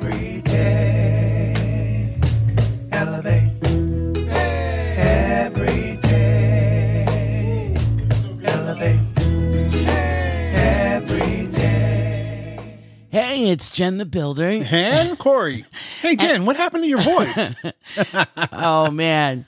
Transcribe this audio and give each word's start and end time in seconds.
Every 0.00 0.40
day, 0.42 2.16
elevate. 2.92 3.50
Every 4.96 5.96
day, 5.96 7.74
elevate. 8.44 9.00
Every 10.54 11.46
day. 11.48 12.78
Hey, 13.10 13.50
it's 13.50 13.70
Jen 13.70 13.98
the 13.98 14.04
Builder. 14.04 14.62
And 14.70 15.18
Corey. 15.18 15.64
Hey, 16.00 16.14
Jen, 16.14 16.46
what 16.46 16.54
happened 16.54 16.84
to 16.84 16.88
your 16.88 17.00
voice? 17.00 17.52
oh 18.52 18.92
man, 18.92 19.46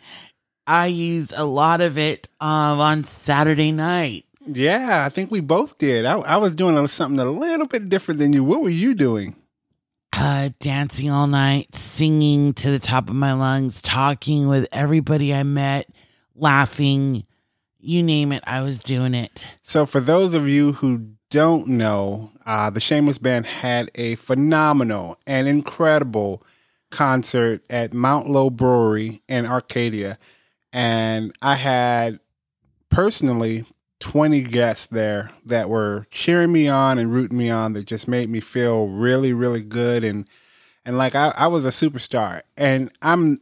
I 0.66 0.86
used 0.86 1.32
a 1.36 1.44
lot 1.44 1.80
of 1.80 1.96
it 1.96 2.28
um, 2.40 2.80
on 2.80 3.04
Saturday 3.04 3.70
night. 3.70 4.24
yeah, 4.44 5.04
I 5.06 5.10
think 5.10 5.30
we 5.30 5.40
both 5.40 5.78
did. 5.78 6.06
I, 6.06 6.18
I 6.18 6.38
was 6.38 6.56
doing 6.56 6.84
something 6.88 7.20
a 7.20 7.30
little 7.30 7.68
bit 7.68 7.88
different 7.88 8.18
than 8.18 8.32
you. 8.32 8.42
What 8.42 8.62
were 8.62 8.68
you 8.68 8.94
doing? 8.94 9.36
Uh, 10.12 10.50
dancing 10.58 11.10
all 11.10 11.26
night, 11.26 11.74
singing 11.74 12.52
to 12.52 12.70
the 12.70 12.78
top 12.78 13.08
of 13.08 13.14
my 13.14 13.32
lungs, 13.32 13.80
talking 13.80 14.48
with 14.48 14.68
everybody 14.70 15.34
I 15.34 15.44
met, 15.44 15.88
laughing, 16.34 17.24
you 17.78 18.02
name 18.02 18.32
it, 18.32 18.44
I 18.46 18.60
was 18.60 18.80
doing 18.80 19.14
it. 19.14 19.50
So, 19.62 19.86
for 19.86 20.00
those 20.00 20.34
of 20.34 20.48
you 20.48 20.72
who 20.72 21.12
don't 21.30 21.68
know, 21.68 22.32
uh, 22.44 22.70
the 22.70 22.80
Shameless 22.80 23.18
Band 23.18 23.46
had 23.46 23.90
a 23.94 24.16
phenomenal 24.16 25.16
and 25.26 25.48
incredible 25.48 26.42
concert 26.90 27.62
at 27.70 27.94
Mount 27.94 28.28
Lowe 28.28 28.50
Brewery 28.50 29.22
in 29.28 29.46
Arcadia. 29.46 30.18
And 30.72 31.32
I 31.40 31.54
had 31.54 32.20
personally 32.88 33.64
20 34.00 34.42
guests 34.44 34.86
there 34.86 35.30
that 35.44 35.68
were 35.68 36.06
cheering 36.10 36.52
me 36.52 36.68
on 36.68 36.98
and 36.98 37.12
rooting 37.12 37.38
me 37.38 37.50
on 37.50 37.74
that 37.74 37.86
just 37.86 38.08
made 38.08 38.28
me 38.28 38.40
feel 38.40 38.88
really, 38.88 39.32
really 39.32 39.62
good. 39.62 40.02
And, 40.02 40.26
and 40.84 40.98
like 40.98 41.14
I, 41.14 41.32
I 41.36 41.46
was 41.46 41.64
a 41.64 41.68
superstar. 41.68 42.40
And 42.56 42.90
I'm, 43.02 43.38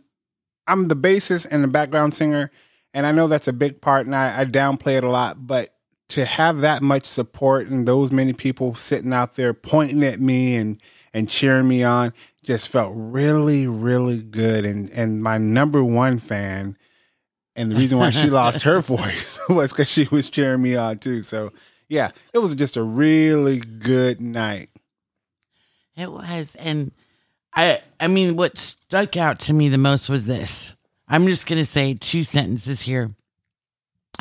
I'm 0.67 0.89
the 0.89 0.97
bassist 0.97 1.47
and 1.51 1.65
the 1.65 1.69
background 1.69 2.15
singer. 2.15 2.51
And 2.93 3.07
I 3.07 3.13
know 3.13 3.29
that's 3.29 3.49
a 3.49 3.53
big 3.53 3.81
part 3.81 4.07
and 4.07 4.15
I, 4.15 4.41
I 4.41 4.45
downplay 4.45 4.99
it 4.99 5.05
a 5.05 5.09
lot, 5.09 5.47
but 5.47 5.75
to 6.09 6.25
have 6.25 6.61
that 6.61 6.83
much 6.83 7.05
support 7.05 7.69
and 7.69 7.87
those 7.87 8.11
many 8.11 8.33
people 8.33 8.75
sitting 8.75 9.13
out 9.13 9.37
there 9.37 9.55
pointing 9.55 10.03
at 10.03 10.21
me 10.21 10.57
and 10.57 10.81
and 11.13 11.29
cheering 11.29 11.69
me 11.69 11.83
on 11.83 12.13
just 12.43 12.69
felt 12.69 12.93
really 12.95 13.67
really 13.67 14.23
good 14.23 14.65
and 14.65 14.89
and 14.91 15.23
my 15.23 15.39
number 15.39 15.85
one 15.85 16.19
fan 16.19 16.77
and 17.59 17.71
the 17.71 17.77
reason 17.77 17.99
why 17.99 18.11
she 18.11 18.31
lost 18.41 18.63
her 18.63 18.81
voice 18.81 19.39
was 19.49 19.73
because 19.73 19.91
she 19.91 20.09
was 20.11 20.31
cheering 20.31 20.63
me 20.63 20.77
on 20.77 20.99
too 20.99 21.23
so 21.23 21.51
yeah 21.89 22.11
it 22.33 22.39
was 22.39 22.55
just 22.55 22.77
a 22.77 22.83
really 22.83 23.59
good 23.59 24.21
night 24.21 24.71
It 25.99 26.13
was, 26.13 26.55
and 26.55 26.93
I, 27.53 27.81
I 27.99 28.07
mean, 28.07 28.37
what 28.37 28.57
stuck 28.57 29.17
out 29.17 29.41
to 29.41 29.53
me 29.53 29.69
the 29.69 29.79
most 29.79 30.09
was 30.09 30.27
this. 30.27 30.77
I'm 31.09 31.27
just 31.27 31.49
gonna 31.49 31.65
say 31.65 31.95
two 31.95 32.23
sentences 32.23 32.83
here. 32.83 33.11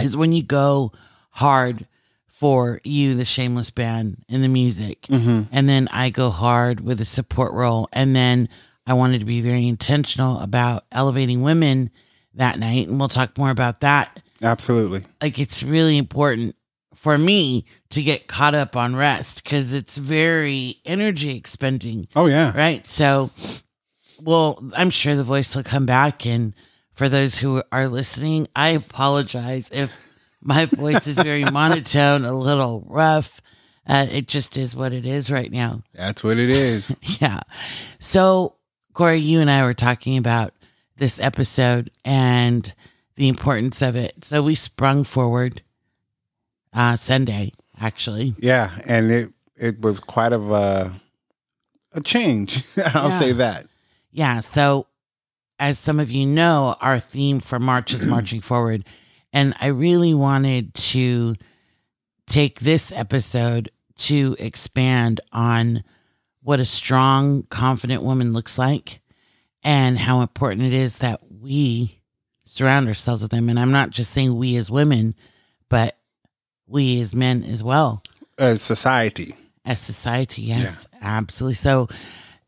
Is 0.02 0.18
when 0.18 0.32
you 0.32 0.42
go 0.42 0.92
hard 1.30 1.86
for 2.26 2.82
you, 2.84 3.14
the 3.14 3.26
Shameless 3.26 3.70
Band, 3.70 4.24
and 4.28 4.44
the 4.44 4.48
music, 4.48 5.04
mm-hmm. 5.04 5.44
and 5.52 5.70
then 5.70 5.88
I 5.92 6.10
go 6.10 6.32
hard 6.32 6.80
with 6.80 6.98
the 6.98 7.06
support 7.06 7.54
role, 7.54 7.90
and 7.94 8.16
then 8.16 8.50
I 8.88 8.94
wanted 8.94 9.20
to 9.20 9.26
be 9.26 9.42
very 9.42 9.68
intentional 9.68 10.40
about 10.40 10.86
elevating 10.92 11.44
women 11.44 11.92
that 12.38 12.60
night, 12.60 12.88
and 12.88 13.00
we'll 13.00 13.10
talk 13.10 13.38
more 13.38 13.50
about 13.50 13.82
that. 13.82 14.22
Absolutely. 14.42 15.02
Like 15.22 15.40
it's 15.40 15.64
really 15.64 15.98
important 15.98 16.56
for 16.94 17.18
me 17.18 17.66
to 17.92 18.02
get 18.02 18.28
caught 18.28 18.56
up 18.56 18.76
on 18.76 18.96
rest 18.96 19.44
because 19.44 19.74
it's 19.74 19.98
very 19.98 20.78
energy 20.84 21.36
expending 21.36 22.08
oh 22.16 22.26
yeah. 22.26 22.56
right? 22.58 22.86
So 22.88 23.32
well 24.20 24.60
i'm 24.76 24.90
sure 24.90 25.16
the 25.16 25.24
voice 25.24 25.56
will 25.56 25.62
come 25.62 25.86
back 25.86 26.26
and 26.26 26.56
for 26.94 27.08
those 27.08 27.38
who 27.38 27.62
are 27.72 27.88
listening 27.88 28.48
i 28.56 28.70
apologize 28.70 29.70
if 29.72 30.08
my 30.42 30.66
voice 30.66 31.08
is 31.08 31.18
very 31.18 31.44
monotone 31.52 32.26
a 32.26 32.34
little 32.34 32.86
rough. 32.88 33.42
Uh, 33.86 34.06
it 34.10 34.28
just 34.28 34.58
is 34.58 34.76
what 34.76 34.94
it 34.94 35.06
is 35.06 35.32
right 35.32 35.52
now. 35.52 35.82
That's 35.94 36.24
what 36.24 36.38
it 36.38 36.50
is. 36.50 36.96
Yeah. 37.22 37.42
So, 38.00 38.56
Corey, 38.94 39.20
you 39.20 39.40
and 39.40 39.50
I 39.50 39.64
were 39.64 39.74
talking 39.74 40.18
about 40.18 40.54
this 40.98 41.20
episode 41.20 41.90
and 42.06 42.74
the 43.16 43.28
importance 43.28 43.82
of 43.82 43.96
it. 43.96 44.24
So 44.24 44.44
we 44.44 44.56
sprung 44.56 45.04
forward 45.04 45.62
uh 46.74 46.96
Sunday, 46.96 47.54
actually. 47.80 48.36
yeah 48.40 48.72
and 48.88 49.12
it 49.12 49.32
it 49.56 49.82
was 49.82 50.00
quite 50.00 50.34
of 50.34 50.52
a 50.52 50.92
a 51.94 52.02
change 52.02 52.64
i'll 52.94 53.10
Yeah. 53.10 53.20
say 53.20 53.32
that 53.34 53.68
Yeah. 54.12 54.40
So, 54.42 54.88
as 55.60 55.80
some 55.80 56.00
of 56.00 56.12
you 56.12 56.26
know, 56.26 56.76
our 56.82 57.00
theme 57.00 57.40
for 57.40 57.60
March 57.60 57.94
is 57.94 58.06
marching 58.16 58.42
forward. 58.42 58.84
And 59.34 59.54
I 59.60 59.68
really 59.68 60.14
wanted 60.14 60.74
to 60.94 61.36
take 62.28 62.60
this 62.60 62.92
episode 62.92 63.70
to 64.10 64.36
expand 64.40 65.22
on 65.32 65.84
what 66.44 66.60
a 66.60 66.66
strong, 66.66 67.44
confident 67.50 68.04
woman 68.04 68.34
looks 68.34 68.58
like 68.58 69.02
and 69.68 70.00
how 70.00 70.22
important 70.22 70.62
it 70.62 70.72
is 70.72 71.00
that 71.00 71.20
we 71.30 72.00
surround 72.46 72.88
ourselves 72.88 73.22
with 73.22 73.32
them. 73.32 73.50
And 73.50 73.60
I'm 73.60 73.74
not 73.74 73.90
just 73.90 74.12
saying 74.12 74.34
we 74.34 74.56
as 74.56 74.72
women, 74.72 75.14
but 75.68 75.98
we 76.66 77.02
as 77.02 77.14
men 77.14 77.44
as 77.44 77.62
well 77.66 78.02
as 78.38 78.62
society 78.62 79.36
as 79.66 79.82
society. 79.82 80.44
Yes, 80.44 80.88
absolutely. 81.02 81.56
So 81.56 81.90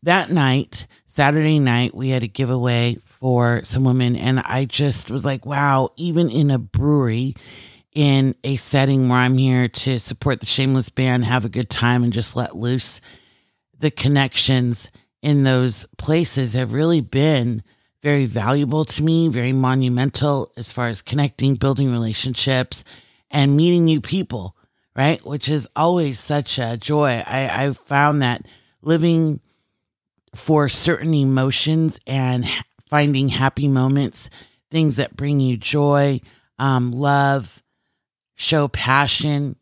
that 0.01 0.31
night, 0.31 0.87
Saturday 1.07 1.59
night, 1.59 1.93
we 1.93 2.11
had 2.11 2.23
a 2.23 2.27
giveaway 2.27 2.99
for 3.03 3.65
some 3.65 3.83
women, 3.83 4.15
and 4.15 4.39
I 4.39 4.63
just 4.63 5.11
was 5.11 5.25
like, 5.25 5.45
wow, 5.45 5.91
even 5.97 6.29
in 6.29 6.49
a 6.49 6.57
brewery, 6.57 7.35
in 7.93 8.33
a 8.45 8.55
setting 8.55 9.09
where 9.09 9.19
I'm 9.19 9.37
here 9.37 9.67
to 9.67 9.99
support 9.99 10.39
the 10.39 10.45
Shameless 10.45 10.87
Band, 10.87 11.25
have 11.25 11.43
a 11.43 11.49
good 11.49 11.69
time, 11.69 12.05
and 12.05 12.13
just 12.13 12.37
let 12.37 12.55
loose, 12.55 13.01
the 13.77 13.91
connections 13.91 14.89
in 15.21 15.43
those 15.43 15.85
places 15.97 16.53
have 16.53 16.73
really 16.73 17.01
been 17.01 17.63
very 18.01 18.25
valuable 18.25 18.85
to 18.85 19.03
me, 19.03 19.27
very 19.27 19.51
monumental 19.51 20.51
as 20.55 20.71
far 20.71 20.87
as 20.87 21.01
connecting, 21.01 21.55
building 21.55 21.91
relationships, 21.91 22.83
and 23.29 23.57
meeting 23.57 23.85
new 23.85 23.99
people, 23.99 24.55
right? 24.95 25.23
Which 25.25 25.49
is 25.49 25.67
always 25.75 26.19
such 26.19 26.57
a 26.57 26.77
joy. 26.77 27.23
I, 27.27 27.63
I've 27.63 27.77
found 27.77 28.21
that 28.21 28.45
living 28.81 29.41
for 30.33 30.69
certain 30.69 31.13
emotions 31.13 31.99
and 32.07 32.45
finding 32.87 33.29
happy 33.29 33.67
moments, 33.67 34.29
things 34.71 34.95
that 34.95 35.17
bring 35.17 35.39
you 35.39 35.57
joy, 35.57 36.21
um, 36.57 36.91
love, 36.91 37.61
show 38.35 38.67
passion, 38.67 39.57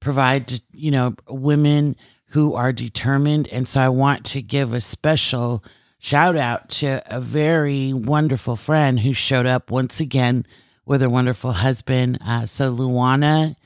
provide 0.00 0.48
to, 0.48 0.60
you 0.72 0.90
know 0.90 1.14
women 1.28 1.94
who 2.30 2.54
are 2.54 2.72
determined. 2.72 3.48
And 3.48 3.66
so 3.68 3.80
i 3.80 3.88
want 3.88 4.24
to 4.26 4.42
give 4.42 4.72
a 4.72 4.80
special 4.80 5.62
shout 5.98 6.36
out 6.36 6.68
to 6.70 7.02
a 7.06 7.20
very 7.20 7.92
wonderful 7.92 8.56
friend 8.56 9.00
who 9.00 9.12
showed 9.12 9.46
up 9.46 9.70
once 9.70 10.00
again 10.00 10.46
with 10.86 11.00
her 11.02 11.08
wonderful 11.08 11.52
husband. 11.52 12.18
Uh, 12.24 12.46
so 12.46 12.72
luana 12.72 13.56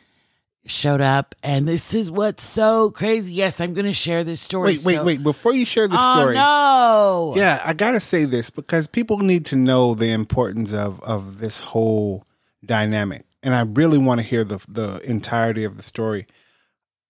showed 0.66 1.00
up. 1.02 1.34
And 1.42 1.68
this 1.68 1.92
is 1.94 2.10
what's 2.10 2.42
so 2.42 2.90
crazy. 2.90 3.34
Yes 3.34 3.60
i'm 3.60 3.74
going 3.74 3.86
to 3.86 3.92
share 3.92 4.24
this 4.24 4.40
story. 4.40 4.68
Wait 4.78 4.84
wait 4.84 4.94
So- 4.96 5.04
wait 5.04 5.22
before 5.22 5.52
you 5.54 5.66
share 5.66 5.86
the 5.88 5.96
oh 5.98 6.14
story 6.18 6.34
no. 6.34 7.34
Yeah, 7.36 7.60
I 7.64 7.74
gotta 7.74 8.00
say 8.00 8.24
this 8.24 8.50
because 8.50 8.86
people 8.86 9.18
need 9.18 9.46
to 9.46 9.56
know 9.56 9.94
the 9.94 10.10
importance 10.10 10.72
of 10.72 11.00
of 11.02 11.38
this 11.38 11.60
whole 11.60 12.24
dynamic, 12.64 13.26
and 13.42 13.54
I 13.54 13.60
really 13.62 13.98
want 13.98 14.20
to 14.20 14.26
hear 14.26 14.42
the 14.42 14.64
the 14.68 15.00
entirety 15.04 15.64
of 15.64 15.76
the 15.76 15.82
story. 15.82 16.26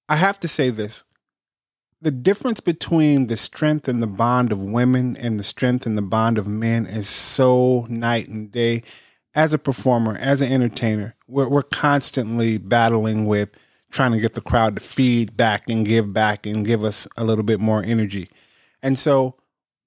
I 0.09 0.17
have 0.17 0.39
to 0.41 0.49
say 0.49 0.71
this: 0.71 1.05
the 2.05 2.11
difference 2.11 2.61
between 2.61 3.27
the 3.29 3.37
strength 3.37 3.89
and 3.89 4.01
the 4.03 4.07
bond 4.07 4.53
of 4.53 4.63
women 4.63 5.17
and 5.17 5.41
the 5.41 5.45
strength 5.45 5.87
and 5.87 5.97
the 5.99 6.03
bond 6.03 6.39
of 6.39 6.47
men 6.47 6.85
is 6.87 7.09
so 7.09 7.87
night 7.89 8.29
and 8.29 8.53
day. 8.53 8.83
As 9.35 9.53
a 9.53 9.59
performer, 9.59 10.15
as 10.17 10.41
an 10.41 10.53
entertainer, 10.53 11.17
we're 11.27 11.49
we're 11.49 11.63
constantly 11.65 12.57
battling 12.59 13.25
with 13.25 13.51
trying 13.91 14.13
to 14.13 14.21
get 14.21 14.35
the 14.35 14.41
crowd 14.41 14.77
to 14.77 14.83
feed 14.83 15.37
back 15.37 15.69
and 15.69 15.85
give 15.85 16.13
back 16.13 16.47
and 16.47 16.65
give 16.65 16.85
us 16.85 17.09
a 17.17 17.25
little 17.25 17.43
bit 17.43 17.59
more 17.59 17.83
energy. 17.85 18.29
And 18.83 18.97
so 18.99 19.35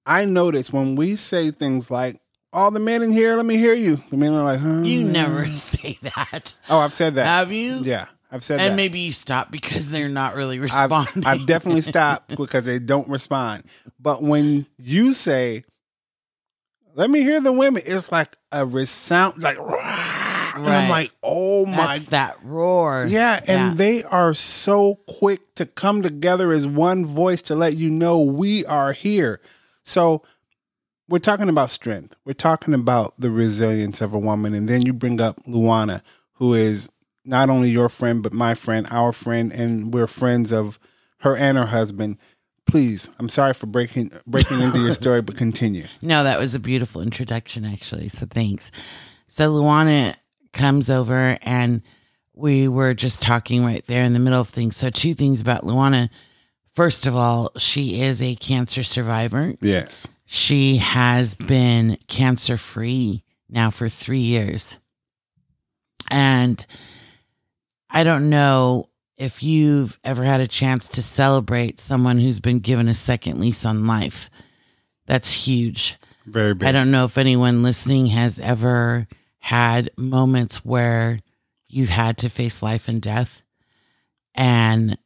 I 0.04 0.24
notice 0.26 0.70
when 0.72 0.96
we 0.96 1.16
say 1.16 1.50
things 1.50 1.90
like, 1.90 2.20
all 2.52 2.70
the 2.70 2.80
men 2.80 3.02
in 3.02 3.12
here, 3.12 3.36
let 3.36 3.46
me 3.46 3.56
hear 3.56 3.74
you. 3.74 3.96
The 4.10 4.16
men 4.16 4.34
are 4.34 4.42
like, 4.44 4.60
huh? 4.60 4.80
you 4.82 5.04
never 5.04 5.46
say 5.52 5.98
that 6.02 6.54
Oh, 6.68 6.80
I've 6.80 6.92
said 6.94 7.14
that. 7.14 7.24
have 7.26 7.52
you 7.52 7.78
Yeah, 7.82 8.06
I've 8.30 8.44
said 8.44 8.60
and 8.60 8.72
that. 8.72 8.76
maybe 8.76 9.00
you 9.00 9.12
stop 9.12 9.50
because 9.50 9.90
they're 9.90 10.08
not 10.08 10.34
really 10.34 10.56
I've, 10.56 10.62
responding 10.62 11.24
I've 11.24 11.46
definitely 11.46 11.80
stopped 11.80 12.36
because 12.36 12.66
they 12.66 12.78
don't 12.78 13.08
respond. 13.08 13.64
But 13.98 14.22
when 14.22 14.66
you 14.76 15.14
say, 15.14 15.64
let 16.94 17.10
me 17.10 17.22
hear 17.22 17.40
the 17.40 17.52
women, 17.52 17.82
it's 17.86 18.12
like 18.12 18.36
a 18.52 18.66
resound, 18.66 19.42
like, 19.42 19.58
"Rah!" 19.58 20.52
And 20.56 20.66
I'm 20.66 20.90
like, 20.90 21.12
oh 21.22 21.66
my 21.66 21.76
That's 21.76 22.06
that 22.06 22.42
roar. 22.42 23.06
Yeah, 23.08 23.40
and 23.46 23.78
they 23.78 24.02
are 24.04 24.34
so 24.34 24.96
quick 25.06 25.54
to 25.54 25.66
come 25.66 26.02
together 26.02 26.50
as 26.50 26.66
one 26.66 27.06
voice 27.06 27.42
to 27.42 27.54
let 27.54 27.76
you 27.76 27.90
know 27.90 28.20
we 28.20 28.64
are 28.66 28.92
here. 28.92 29.40
So 29.82 30.22
we're 31.08 31.18
talking 31.18 31.48
about 31.48 31.70
strength. 31.70 32.16
We're 32.24 32.32
talking 32.32 32.74
about 32.74 33.14
the 33.18 33.30
resilience 33.30 34.00
of 34.00 34.12
a 34.12 34.18
woman. 34.18 34.54
And 34.54 34.68
then 34.68 34.82
you 34.82 34.92
bring 34.92 35.20
up 35.20 35.40
Luana, 35.44 36.02
who 36.34 36.54
is 36.54 36.90
not 37.28 37.50
only 37.50 37.68
your 37.68 37.88
friend, 37.88 38.22
but 38.22 38.32
my 38.32 38.54
friend, 38.54 38.86
our 38.90 39.12
friend, 39.12 39.52
and 39.52 39.92
we're 39.92 40.06
friends 40.06 40.52
of 40.52 40.78
her 41.18 41.36
and 41.36 41.58
her 41.58 41.66
husband. 41.66 42.18
Please, 42.66 43.10
I'm 43.18 43.28
sorry 43.28 43.54
for 43.54 43.66
breaking 43.66 44.10
breaking 44.26 44.60
into 44.60 44.80
your 44.80 44.94
story, 44.94 45.22
but 45.22 45.36
continue. 45.36 45.84
No, 46.02 46.24
that 46.24 46.38
was 46.38 46.54
a 46.54 46.58
beautiful 46.58 47.00
introduction, 47.02 47.64
actually. 47.64 48.08
So 48.08 48.26
thanks. 48.26 48.70
So 49.28 49.50
Luana 49.50 50.16
comes 50.52 50.90
over 50.90 51.38
and 51.42 51.82
we 52.34 52.68
were 52.68 52.94
just 52.94 53.20
talking 53.20 53.64
right 53.64 53.84
there 53.86 54.04
in 54.04 54.12
the 54.12 54.18
middle 54.18 54.40
of 54.40 54.48
things. 54.48 54.76
So, 54.76 54.90
two 54.90 55.14
things 55.14 55.40
about 55.40 55.64
Luana. 55.64 56.08
First 56.72 57.06
of 57.06 57.16
all, 57.16 57.50
she 57.56 58.00
is 58.00 58.22
a 58.22 58.36
cancer 58.36 58.84
survivor. 58.84 59.54
Yes. 59.60 60.06
She 60.24 60.76
has 60.76 61.34
been 61.34 61.98
cancer 62.06 62.56
free 62.56 63.24
now 63.48 63.70
for 63.70 63.88
three 63.88 64.20
years. 64.20 64.76
And 66.10 66.64
I 67.90 68.04
don't 68.04 68.30
know 68.30 68.88
if 69.16 69.42
you've 69.42 69.98
ever 70.04 70.24
had 70.24 70.40
a 70.40 70.48
chance 70.48 70.88
to 70.88 71.02
celebrate 71.02 71.80
someone 71.80 72.18
who's 72.18 72.40
been 72.40 72.60
given 72.60 72.88
a 72.88 72.94
second 72.94 73.40
lease 73.40 73.64
on 73.64 73.86
life. 73.86 74.30
That's 75.06 75.32
huge. 75.32 75.96
Very 76.26 76.54
big. 76.54 76.68
I 76.68 76.72
don't 76.72 76.90
know 76.90 77.04
if 77.04 77.18
anyone 77.18 77.62
listening 77.62 78.06
has 78.06 78.38
ever 78.38 79.08
had 79.40 79.90
moments 79.96 80.64
where 80.64 81.20
you've 81.68 81.88
had 81.88 82.18
to 82.18 82.28
face 82.28 82.62
life 82.62 82.88
and 82.88 83.00
death 83.00 83.42
and 84.34 84.96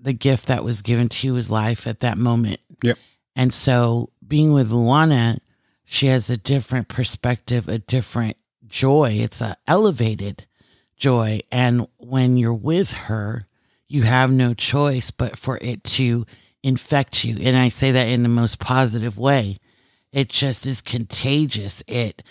the 0.00 0.12
gift 0.12 0.46
that 0.46 0.62
was 0.62 0.82
given 0.82 1.08
to 1.08 1.26
you 1.26 1.36
is 1.36 1.50
life 1.50 1.86
at 1.86 2.00
that 2.00 2.16
moment. 2.16 2.60
Yep. 2.84 2.98
And 3.34 3.52
so 3.52 4.10
being 4.26 4.52
with 4.52 4.70
Luana, 4.70 5.40
she 5.84 6.06
has 6.06 6.30
a 6.30 6.36
different 6.36 6.88
perspective, 6.88 7.68
a 7.68 7.78
different 7.78 8.36
joy. 8.66 9.18
It's 9.20 9.40
a 9.40 9.56
elevated 9.66 10.46
joy. 10.96 11.40
And 11.50 11.86
when 11.98 12.36
you're 12.36 12.54
with 12.54 12.92
her, 12.92 13.46
you 13.88 14.02
have 14.02 14.30
no 14.30 14.54
choice 14.54 15.10
but 15.10 15.38
for 15.38 15.58
it 15.62 15.84
to 15.84 16.26
infect 16.62 17.24
you. 17.24 17.36
And 17.40 17.56
I 17.56 17.68
say 17.68 17.92
that 17.92 18.08
in 18.08 18.22
the 18.22 18.28
most 18.28 18.58
positive 18.58 19.16
way. 19.18 19.58
It 20.12 20.28
just 20.28 20.66
is 20.66 20.80
contagious. 20.80 21.82
It 21.86 22.22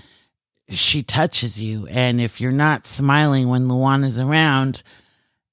she 0.70 1.04
touches 1.04 1.60
you. 1.62 1.86
And 1.88 2.20
if 2.20 2.42
you're 2.42 2.52
not 2.52 2.88
smiling 2.88 3.48
when 3.50 3.68
Luana's 3.68 4.18
around, 4.18 4.82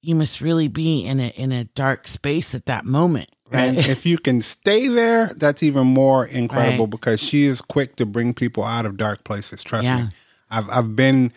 you 0.01 0.15
must 0.15 0.41
really 0.41 0.69
be 0.69 1.05
in 1.05 1.21
a 1.21 1.29
in 1.29 1.53
a 1.53 1.65
dark 1.65 2.09
space 2.09 2.55
at 2.55 2.67
that 2.67 2.85
moment. 2.87 3.29
And 3.53 3.77
if 3.77 4.07
you 4.07 4.17
can 4.17 4.41
stay 4.41 4.89
there, 4.89 5.27
that's 5.37 5.63
even 5.63 5.87
more 5.87 6.25
incredible 6.25 6.87
Right. 6.87 6.91
because 6.91 7.21
she 7.23 7.45
is 7.45 7.61
quick 7.61 7.97
to 7.97 8.07
bring 8.07 8.33
people 8.33 8.65
out 8.65 8.87
of 8.87 8.97
dark 8.97 9.25
places. 9.25 9.63
Trust 9.63 9.85
Yeah. 9.85 10.05
me. 10.05 10.09
I've 10.51 10.71
I've 10.71 10.97
been 10.97 11.33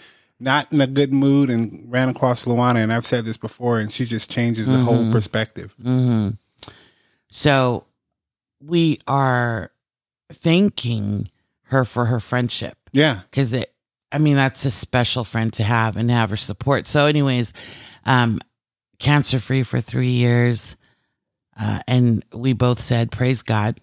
not 0.46 0.72
in 0.72 0.80
a 0.80 0.88
good 0.88 1.12
mood 1.12 1.50
and 1.50 1.84
ran 1.92 2.08
across 2.08 2.46
Luana 2.46 2.78
and 2.78 2.94
I've 2.94 3.06
said 3.06 3.26
this 3.26 3.36
before 3.38 3.80
and 3.80 3.92
she 3.92 4.06
just 4.06 4.32
changes 4.32 4.68
the 4.68 4.74
Mm-hmm. 4.74 4.84
whole 4.86 5.12
perspective. 5.12 5.76
hmm 5.82 6.30
So 7.32 7.86
we 8.62 9.00
are 9.08 9.72
thanking 10.32 11.30
her 11.70 11.84
for 11.84 12.06
her 12.06 12.20
friendship 12.20 12.78
Yeah. 12.94 13.22
because 13.30 13.54
it, 13.54 13.74
I 14.12 14.18
mean, 14.20 14.36
that's 14.36 14.64
a 14.66 14.72
special 14.72 15.24
friend 15.24 15.52
to 15.54 15.64
have 15.64 15.98
and 15.98 16.10
have 16.12 16.30
her 16.30 16.38
support. 16.38 16.88
So, 16.88 17.06
anyways, 17.08 17.52
um, 18.06 18.40
cancer 19.00 19.40
free 19.40 19.64
for 19.64 19.82
three 19.82 20.12
years. 20.12 20.78
Uh, 21.60 21.80
and 21.88 22.24
we 22.34 22.54
both 22.54 22.80
said, 22.80 23.12
praise 23.12 23.42
God. 23.42 23.80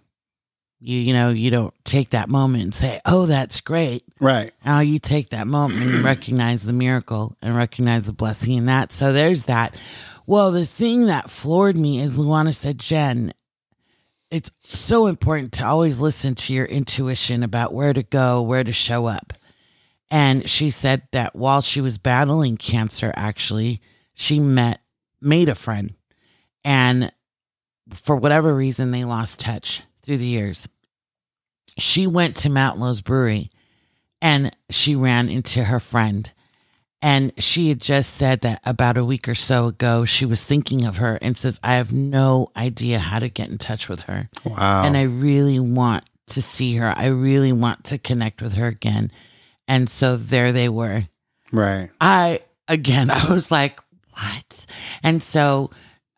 You, 0.85 0.99
you 0.99 1.13
know, 1.13 1.31
you 1.31 1.53
don't 1.53 1.73
take 1.85 2.11
that 2.11 2.29
moment 2.29 2.65
and 2.65 2.75
say, 2.75 3.01
oh, 3.07 3.27
that's 3.27 3.61
great. 3.61 4.03
Right. 4.19 4.53
Now 4.65 4.81
you 4.81 4.99
take 4.99 5.31
that 5.31 5.47
moment 5.47 5.81
and 5.81 6.03
recognize 6.05 6.65
the 6.65 6.73
miracle 6.73 7.37
and 7.41 7.55
recognize 7.55 8.07
the 8.07 8.13
blessing 8.13 8.55
in 8.55 8.67
that. 8.67 8.91
So 8.91 9.13
there's 9.13 9.45
that. 9.45 9.77
Well, 10.27 10.51
the 10.51 10.67
thing 10.67 11.07
that 11.07 11.31
floored 11.31 11.77
me 11.77 12.01
is 12.01 12.17
Luana 12.17 12.53
said, 12.53 12.81
Jen, 12.81 13.33
it's 14.29 14.51
so 14.61 15.07
important 15.07 15.53
to 15.53 15.67
always 15.67 16.01
listen 16.01 16.35
to 16.35 16.53
your 16.53 16.67
intuition 16.67 17.45
about 17.45 17.73
where 17.73 17.93
to 17.93 18.03
go, 18.03 18.43
where 18.43 18.65
to 18.65 18.73
show 18.73 19.07
up. 19.07 19.33
And 20.11 20.51
she 20.51 20.71
said 20.71 21.03
that 21.13 21.37
while 21.37 21.61
she 21.61 21.81
was 21.81 21.97
battling 21.97 22.57
cancer, 22.57 23.13
actually, 23.15 23.81
she 24.15 24.41
met, 24.41 24.81
made 25.21 25.49
a 25.49 25.55
friend. 25.55 25.95
And 26.65 27.13
for 27.95 28.17
whatever 28.17 28.53
reason, 28.53 28.91
they 28.91 29.05
lost 29.05 29.39
touch 29.39 29.85
through 30.03 30.19
the 30.19 30.27
years. 30.27 30.69
She 31.79 32.07
went 32.07 32.37
to 32.39 32.51
Mount 32.51 32.79
Lowe's 32.79 33.01
Brewery 33.01 33.51
and 34.21 34.55
she 34.71 34.95
ran 34.95 35.29
into 35.29 35.65
her 35.65 35.81
friend. 35.81 36.33
And 37.05 37.33
she 37.37 37.69
had 37.69 37.81
just 37.81 38.15
said 38.15 38.43
that 38.43 38.61
about 38.65 38.97
a 38.97 39.05
week 39.05 39.29
or 39.29 39.35
so 39.35 39.67
ago, 39.67 40.05
she 40.05 40.25
was 40.25 40.45
thinking 40.45 40.85
of 40.85 40.99
her 40.99 41.19
and 41.21 41.37
says, 41.37 41.59
I 41.61 41.75
have 41.75 41.93
no 41.93 42.53
idea 42.57 43.01
how 43.01 43.19
to 43.19 43.29
get 43.29 43.49
in 43.49 43.59
touch 43.59 43.89
with 43.89 44.03
her. 44.03 44.29
Wow. 44.45 44.85
And 44.85 44.97
I 44.97 45.03
really 45.03 45.59
want 45.59 46.05
to 46.29 46.41
see 46.41 46.77
her. 46.77 46.95
I 46.97 47.07
really 47.07 47.51
want 47.53 47.83
to 47.87 47.99
connect 47.99 48.41
with 48.41 48.55
her 48.55 48.69
again. 48.69 49.11
And 49.67 49.91
so 49.91 50.17
there 50.17 50.53
they 50.53 50.69
were. 50.69 51.09
right. 51.51 51.91
I, 52.01 52.43
again, 52.69 53.11
I 53.11 53.33
was 53.33 53.51
like, 53.51 53.81
what? 54.13 54.67
And 55.03 55.23
so 55.23 55.71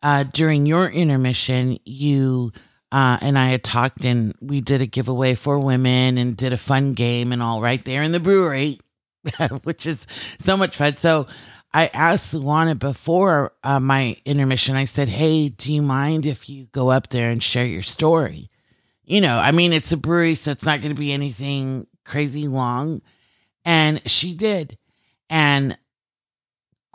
uh, 0.03 0.23
during 0.23 0.67
your 0.67 0.87
intermission, 0.87 1.79
you 1.83 2.51
uh, 2.91 3.17
and 3.21 3.37
I 3.37 3.47
had 3.47 3.63
talked 3.63 4.05
and 4.05 4.35
we 4.39 4.61
did 4.61 4.81
a 4.81 4.85
giveaway 4.85 5.35
for 5.35 5.59
women 5.59 6.17
and 6.17 6.37
did 6.37 6.53
a 6.53 6.57
fun 6.57 6.93
game 6.93 7.31
and 7.31 7.41
all 7.41 7.61
right 7.61 7.83
there 7.83 8.03
in 8.03 8.11
the 8.11 8.19
brewery, 8.19 8.79
which 9.63 9.85
is 9.85 10.05
so 10.37 10.55
much 10.55 10.77
fun. 10.77 10.97
So 10.97 11.27
I 11.73 11.87
asked 11.87 12.33
Luana 12.33 12.77
before 12.77 13.51
uh, 13.63 13.79
my 13.79 14.17
intermission, 14.23 14.75
I 14.75 14.85
said, 14.85 15.09
hey, 15.09 15.49
do 15.49 15.73
you 15.73 15.81
mind 15.81 16.25
if 16.25 16.47
you 16.47 16.67
go 16.67 16.89
up 16.89 17.09
there 17.09 17.29
and 17.29 17.43
share 17.43 17.65
your 17.65 17.81
story? 17.81 18.49
You 19.03 19.21
know, 19.21 19.37
I 19.37 19.51
mean, 19.51 19.73
it's 19.73 19.91
a 19.91 19.97
brewery, 19.97 20.35
so 20.35 20.51
it's 20.51 20.65
not 20.65 20.81
going 20.81 20.95
to 20.95 20.99
be 20.99 21.11
anything 21.11 21.85
crazy 22.05 22.47
long. 22.47 23.01
And 23.65 24.01
she 24.09 24.33
did. 24.33 24.77
And 25.29 25.77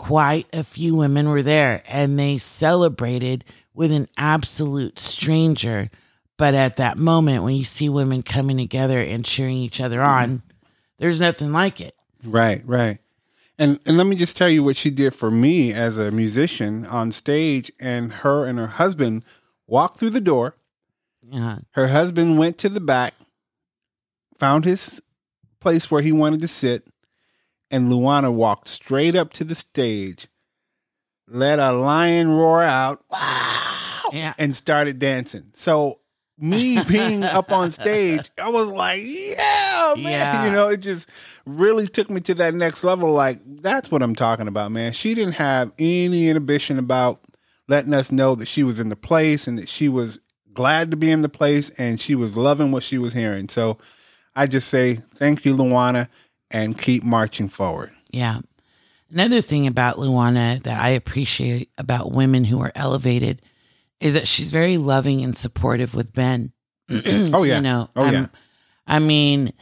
quite 0.01 0.47
a 0.55 0.65
few 0.65 0.95
women 0.95 1.29
were 1.29 1.43
there 1.43 1.83
and 1.87 2.19
they 2.19 2.39
celebrated 2.39 3.45
with 3.81 3.91
an 3.91 4.07
absolute 4.19 4.99
stranger. 4.99 5.89
But 6.37 6.53
at 6.53 6.77
that 6.77 6.99
moment, 6.99 7.45
when 7.45 7.55
you 7.55 7.65
see 7.65 7.89
women 7.89 8.21
coming 8.21 8.59
together 8.59 9.01
and 9.01 9.25
cheering 9.25 9.57
each 9.57 9.81
other 9.81 10.01
mm-hmm. 10.01 10.23
on, 10.23 10.43
there's 10.99 11.19
nothing 11.19 11.51
like 11.51 11.81
it. 11.81 11.95
Right, 12.23 12.61
right. 12.67 12.99
And 13.59 13.81
and 13.87 13.97
let 13.97 14.07
me 14.07 14.17
just 14.17 14.37
tell 14.37 14.51
you 14.51 14.63
what 14.63 14.77
she 14.77 14.91
did 14.91 15.15
for 15.15 15.31
me 15.31 15.73
as 15.73 15.97
a 15.97 16.11
musician 16.11 16.85
on 16.85 17.11
stage 17.11 17.73
and 17.81 18.13
her 18.13 18.45
and 18.45 18.59
her 18.59 18.67
husband 18.67 19.25
walked 19.67 19.97
through 19.97 20.11
the 20.11 20.21
door. 20.21 20.57
Yeah. 21.23 21.61
Her 21.71 21.89
husband 21.89 22.39
went 22.39 22.59
to 22.59 22.69
the 22.69 22.81
back, 22.81 23.15
found 24.37 24.67
his 24.67 25.01
place 25.59 25.91
where 25.91 26.03
he 26.03 26.13
wanted 26.13 26.43
to 26.43 26.49
sit, 26.49 26.87
and 27.71 27.91
Luana 27.91 28.31
walked 28.31 28.69
straight 28.69 29.17
up 29.17 29.33
to 29.35 29.45
the 29.45 29.55
stage, 29.55 30.29
let 31.27 31.59
a 31.59 31.73
lion 31.73 32.29
roar 32.29 32.63
out, 32.63 33.03
wow, 33.11 33.70
Yeah. 34.13 34.35
and 34.39 34.55
started 34.55 34.99
dancing. 34.99 35.51
So 35.55 36.01
me 36.39 36.83
being 36.89 37.23
up 37.23 37.53
on 37.53 37.71
stage, 37.71 38.31
I 38.43 38.49
was 38.51 38.71
like, 38.71 39.03
yeah, 39.05 39.95
man. 39.97 40.05
Yeah. 40.11 40.47
You 40.47 40.53
know, 40.53 40.69
it 40.69 40.79
just 40.79 41.09
really 41.47 41.87
took 41.87 42.11
me 42.11 42.21
to 42.23 42.35
that 42.35 42.55
next 42.55 42.85
level. 42.85 43.11
Like, 43.13 43.41
that's 43.45 43.91
what 43.91 44.03
I'm 44.03 44.15
talking 44.15 44.49
about, 44.49 44.73
man. 44.73 44.93
She 44.93 45.15
didn't 45.15 45.35
have 45.35 45.73
any 45.79 46.29
inhibition 46.29 46.79
about 46.79 47.21
letting 47.69 47.95
us 47.95 48.11
know 48.11 48.35
that 48.35 48.49
she 48.49 48.63
was 48.63 48.81
in 48.81 48.89
the 48.89 48.97
place 48.97 49.47
and 49.47 49.59
that 49.59 49.69
she 49.69 49.89
was 49.89 50.21
glad 50.53 50.91
to 50.91 50.97
be 50.97 51.11
in 51.11 51.23
the 51.23 51.29
place 51.29 51.71
and 51.71 52.01
she 52.01 52.15
was 52.15 52.37
loving 52.37 52.73
what 52.73 52.83
she 52.83 52.99
was 52.99 53.13
hearing. 53.13 53.49
So 53.49 53.79
I 54.35 54.47
just 54.47 54.69
say 54.69 54.97
thank 55.15 55.45
you, 55.45 55.55
Luana, 55.55 56.09
and 56.51 56.77
keep 56.77 57.05
marching 57.05 57.49
forward. 57.49 57.93
Yeah. 58.11 58.41
Another 59.11 59.41
thing 59.41 59.67
about 59.67 59.97
Luana 59.97 60.63
that 60.63 60.81
I 60.81 60.91
appreciate 60.91 61.71
about 61.79 62.13
women 62.13 62.45
who 62.45 62.61
are 62.61 62.73
elevated 62.75 63.43
is 64.01 64.15
that 64.15 64.27
she's 64.27 64.51
very 64.51 64.77
loving 64.79 65.23
and 65.23 65.37
supportive 65.37 65.95
with 65.95 66.13
Ben. 66.13 66.53
Oh, 66.91 67.45
yeah. 67.45 67.57
You 67.57 67.63
know, 67.63 67.91
Oh, 67.95 68.07
um, 68.07 68.13
yeah. 68.13 68.27
I 68.87 68.99
mean, 68.99 69.53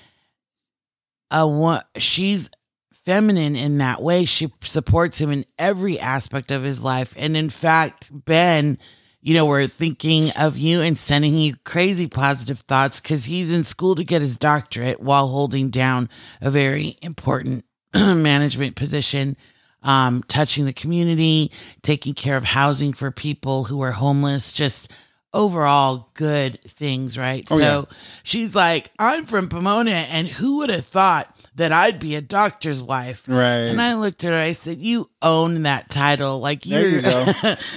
a 1.30 1.47
one, 1.47 1.83
she's 1.97 2.49
feminine 2.92 3.57
in 3.57 3.78
that 3.78 4.02
way. 4.02 4.25
She 4.25 4.50
supports 4.62 5.21
him 5.21 5.30
in 5.30 5.45
every 5.59 5.99
aspect 5.99 6.50
of 6.50 6.62
his 6.62 6.83
life. 6.83 7.14
And 7.16 7.37
in 7.37 7.50
fact, 7.50 8.11
Ben, 8.12 8.78
you 9.21 9.35
know, 9.35 9.45
we're 9.47 9.66
thinking 9.66 10.30
of 10.38 10.57
you 10.57 10.80
and 10.80 10.99
sending 10.99 11.37
you 11.37 11.57
crazy 11.64 12.07
positive 12.07 12.61
thoughts 12.61 13.00
because 13.00 13.26
he's 13.26 13.52
in 13.52 13.64
school 13.64 13.95
to 13.97 14.04
get 14.04 14.23
his 14.23 14.38
doctorate 14.38 15.00
while 15.00 15.28
holding 15.28 15.68
down 15.68 16.09
a 16.40 16.50
very 16.50 16.97
important 17.02 17.64
management 17.95 18.76
position, 18.76 19.37
um, 19.82 20.23
touching 20.28 20.64
the 20.64 20.73
community, 20.73 21.50
taking 21.82 22.14
care 22.14 22.37
of 22.37 22.44
housing 22.44 22.92
for 22.92 23.11
people 23.11 23.64
who 23.64 23.80
are 23.80 23.92
homeless, 23.92 24.52
just 24.52 24.90
overall 25.35 26.11
good 26.14 26.61
things, 26.64 27.18
right? 27.18 27.47
Oh, 27.50 27.58
so 27.58 27.88
she's 28.23 28.54
like, 28.54 28.90
I'm 28.99 29.26
from 29.26 29.49
Pomona, 29.49 29.90
and 29.90 30.26
who 30.26 30.58
would 30.58 30.70
have 30.70 30.87
thought 30.87 31.35
that 31.54 31.73
I'd 31.73 31.99
be 31.99 32.14
a 32.14 32.20
doctor's 32.20 32.82
wife? 32.82 33.25
Right. 33.28 33.66
And 33.66 33.80
I 33.80 33.94
looked 33.94 34.25
at 34.25 34.32
her, 34.32 34.38
I 34.38 34.52
said, 34.52 34.78
You 34.78 35.11
own 35.23 35.62
that 35.62 35.90
title. 35.90 36.40
Like, 36.40 36.66
you're 36.66 36.88
you 36.88 37.02
go. 37.02 37.32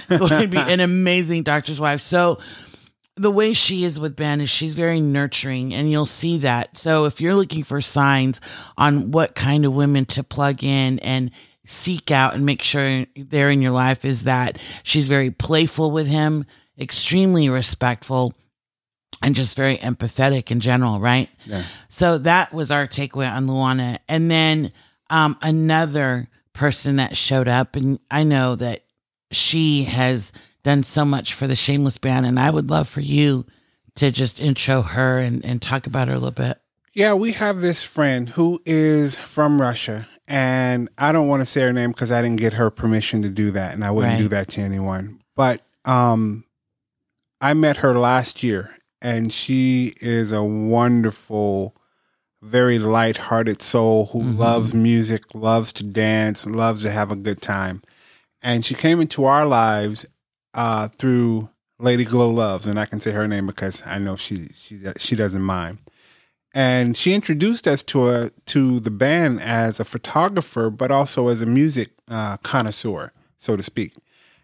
going 0.10 0.42
to 0.42 0.48
be 0.48 0.58
an 0.58 0.80
amazing 0.80 1.44
doctor's 1.44 1.80
wife. 1.80 2.02
So, 2.02 2.40
the 3.18 3.32
way 3.32 3.54
she 3.54 3.84
is 3.84 4.00
with 4.00 4.16
Ben 4.16 4.42
is 4.42 4.50
she's 4.50 4.74
very 4.74 5.02
nurturing, 5.02 5.74
and 5.74 5.92
you'll 5.92 6.06
see 6.06 6.38
that. 6.40 6.78
So, 6.78 7.06
if 7.06 7.20
you're 7.20 7.36
looking 7.36 7.64
for 7.64 7.82
signs 7.82 8.40
on 8.78 9.12
what 9.12 9.36
kind 9.36 9.66
of 9.66 9.74
women 9.74 10.06
to 10.06 10.24
plug 10.24 10.64
in 10.64 11.00
and 11.00 11.32
seek 11.66 12.12
out 12.12 12.34
and 12.34 12.46
make 12.46 12.62
sure 12.62 13.06
they're 13.16 13.50
in 13.50 13.62
your 13.62 13.72
life, 13.72 14.06
is 14.06 14.24
that 14.24 14.58
she's 14.84 15.08
very 15.08 15.32
playful 15.32 15.92
with 15.92 16.08
him, 16.08 16.46
extremely 16.80 17.50
respectful, 17.50 18.34
and 19.22 19.36
just 19.36 19.56
very 19.56 19.78
empathetic 19.78 20.52
in 20.52 20.60
general, 20.60 21.00
right? 21.00 21.30
Yeah. 21.46 21.64
So 21.90 22.18
that 22.20 22.54
was 22.54 22.72
our 22.72 22.88
takeaway 22.88 23.32
on 23.32 23.48
Luana. 23.48 24.00
And 24.08 24.32
then 24.32 24.72
um, 25.10 25.38
another 25.42 26.28
person 26.54 26.96
that 26.96 27.16
showed 27.16 27.48
up, 27.48 27.76
and 27.76 28.00
I 28.10 28.24
know 28.24 28.56
that 28.56 28.84
she 29.32 29.84
has 29.84 30.32
done 30.64 30.84
so 30.84 31.06
much 31.06 31.34
for 31.34 31.48
the 31.48 31.56
Shameless 31.56 31.98
Band, 31.98 32.26
and 32.26 32.40
I 32.40 32.50
would 32.50 32.70
love 32.70 32.88
for 32.88 33.02
you 33.02 33.46
to 33.96 34.12
just 34.12 34.40
intro 34.40 34.82
her 34.82 35.20
and, 35.20 35.44
and 35.46 35.62
talk 35.62 35.86
about 35.86 36.08
her 36.08 36.14
a 36.14 36.18
little 36.18 36.32
bit. 36.32 36.60
Yeah, 36.94 37.14
we 37.14 37.34
have 37.34 37.62
this 37.62 37.84
friend 37.84 38.30
who 38.30 38.62
is 38.66 39.18
from 39.18 39.62
Russia, 39.62 40.08
and 40.32 40.88
I 40.98 41.12
don't 41.12 41.28
want 41.28 41.42
to 41.42 41.46
say 41.46 41.62
her 41.64 41.74
name 41.74 41.92
because 41.92 42.10
I 42.10 42.22
didn't 42.22 42.40
get 42.40 42.54
her 42.54 42.70
permission 42.70 43.22
to 43.24 43.30
do 43.30 43.52
that, 43.52 43.74
and 43.74 43.84
I 43.84 43.92
wouldn't 43.92 44.14
Right. 44.14 44.20
do 44.20 44.30
that 44.30 44.48
to 44.50 44.62
anyone. 44.62 45.20
But 45.36 45.62
um, 45.84 46.46
I 47.42 47.54
met 47.54 47.78
her 47.78 47.94
last 48.00 48.42
year, 48.42 48.78
and 49.02 49.34
she 49.34 49.94
is 50.00 50.32
a 50.32 50.42
wonderful, 50.44 51.76
very 52.42 52.80
light-hearted 52.80 53.62
soul 53.62 54.06
who 54.14 54.24
Mhm. 54.24 54.38
loves 54.38 54.74
music, 54.74 55.24
loves 55.36 55.74
to 55.74 55.84
dance, 55.84 56.46
loves 56.46 56.82
to 56.84 56.92
have 56.92 57.12
a 57.12 57.16
good 57.18 57.42
time. 57.42 57.82
And 58.42 58.66
she 58.66 58.74
came 58.74 59.02
into 59.02 59.26
our 59.26 59.46
lives 59.46 60.06
uh, 60.54 60.88
through 60.98 61.50
Lady 61.80 62.04
Glow 62.06 62.30
Loves, 62.30 62.68
and 62.68 62.80
I 62.80 62.86
can 62.86 63.00
say 63.02 63.12
her 63.12 63.28
name 63.28 63.48
because 63.48 63.84
I 63.86 63.98
know 64.00 64.16
she 64.16 64.48
she 64.54 64.82
she 64.98 65.16
doesn't 65.16 65.42
mind 65.42 65.80
and 66.54 66.96
she 66.98 67.14
introduced 67.14 67.68
us 67.68 67.84
to 67.84 68.10
a 68.10 68.30
to 68.48 68.80
the 68.80 68.92
band 68.92 69.42
as 69.42 69.80
a 69.80 69.86
photographer, 69.86 70.70
but 70.70 70.92
also 70.92 71.28
as 71.30 71.42
a 71.42 71.46
music 71.46 71.90
uh, 72.10 72.38
connoisseur, 72.44 73.14
so 73.38 73.56
to 73.56 73.64
speak. 73.64 73.94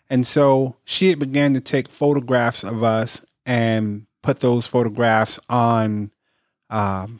And 0.10 0.26
so 0.26 0.78
she 0.86 1.14
began 1.16 1.54
to 1.54 1.60
take 1.62 1.90
photographs 1.90 2.64
of 2.64 2.82
us 2.84 3.26
and 3.46 4.06
put 4.24 4.40
those 4.40 4.66
photographs 4.68 5.40
on 5.50 6.12
um, 6.70 7.20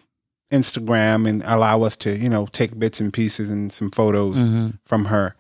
Instagram 0.52 1.28
and 1.28 1.44
allow 1.46 1.84
us 1.84 1.96
to, 1.98 2.18
you 2.18 2.30
know, 2.30 2.48
take 2.48 2.78
bits 2.80 3.02
and 3.02 3.12
pieces 3.14 3.50
and 3.50 3.72
some 3.72 3.92
photos 3.92 4.44
Mhm. 4.44 4.80
from 4.86 5.06
her. 5.06 5.36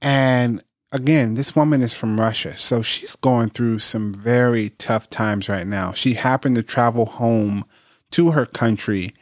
And 0.00 0.62
again, 0.92 1.34
this 1.34 1.56
woman 1.56 1.82
is 1.82 1.92
from 1.94 2.20
Russia, 2.20 2.56
so 2.56 2.82
she's 2.82 3.16
going 3.16 3.50
through 3.50 3.80
some 3.80 4.14
very 4.14 4.70
tough 4.70 5.10
times 5.10 5.48
right 5.48 5.66
now. 5.66 5.92
She 5.92 6.14
happened 6.14 6.54
to 6.56 6.62
travel 6.62 7.06
home 7.06 7.64
to 8.12 8.30
her 8.32 8.46
country 8.46 9.14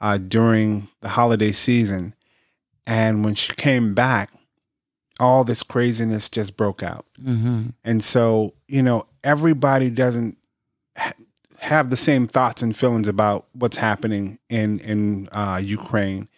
uh, 0.00 0.18
during 0.18 0.88
the 1.00 1.08
holiday 1.10 1.52
season, 1.52 2.14
and 2.86 3.24
when 3.24 3.34
she 3.34 3.52
came 3.54 3.94
back, 3.94 4.30
all 5.18 5.44
this 5.44 5.62
craziness 5.62 6.28
just 6.28 6.56
broke 6.56 6.82
out. 6.82 7.04
Mhm. 7.22 7.74
And 7.84 8.02
so, 8.02 8.54
you 8.68 8.82
know, 8.82 9.06
everybody 9.22 9.90
doesn't 9.90 10.38
ha- 10.96 11.12
have 11.58 11.90
the 11.90 11.96
same 11.96 12.26
thoughts 12.26 12.62
and 12.62 12.74
feelings 12.74 13.06
about 13.08 13.46
what's 13.52 13.76
happening 13.76 14.38
in 14.48 14.78
in 14.80 15.28
uh, 15.32 15.60
Ukraine, 15.62 16.28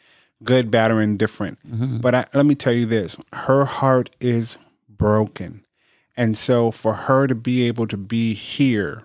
good, 0.43 0.69
bad, 0.71 0.91
or 0.91 1.01
indifferent. 1.01 1.59
Mhm. 1.71 2.01
But 2.01 2.15
I, 2.17 2.25
let 2.35 2.45
me 2.47 2.57
tell 2.57 2.73
you 2.73 2.87
this: 2.87 3.17
her 3.33 3.65
heart 3.65 4.11
is 4.21 4.59
broken, 4.89 5.63
and 6.17 6.37
so 6.37 6.73
for 6.73 6.95
her 6.95 7.29
to 7.29 7.37
be 7.37 7.63
able 7.69 7.87
to 7.87 7.97
be 7.97 8.35
here 8.35 9.05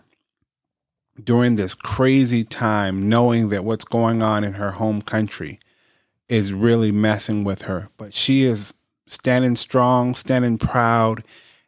during 1.24 1.55
this 1.55 1.75
crazy 1.75 2.43
time, 2.43 3.09
knowing 3.09 3.50
that 3.50 3.63
what's 3.65 3.86
going 3.86 4.21
on 4.21 4.43
in 4.43 4.53
her 4.53 4.71
home 4.71 5.01
country 5.01 5.59
is 6.29 6.53
really 6.53 6.91
messing 6.91 7.43
with 7.43 7.63
her, 7.63 7.89
but 7.97 8.13
she 8.13 8.43
is 8.43 8.74
standing 9.05 9.55
strong, 9.55 10.13
standing 10.13 10.57
proud, 10.57 11.24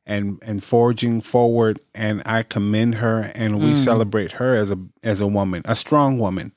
and 0.06 0.40
and 0.44 0.64
forging 0.64 1.22
forward. 1.22 1.80
And 1.96 2.22
I 2.26 2.44
commend 2.44 2.96
her, 2.96 3.32
and 3.36 3.60
we 3.64 3.72
Mm. 3.72 3.78
celebrate 3.78 4.34
her 4.34 4.56
as 4.56 4.72
a 4.72 4.78
as 5.04 5.22
a 5.22 5.28
woman, 5.28 5.62
a 5.66 5.76
strong 5.76 6.20
woman. 6.20 6.52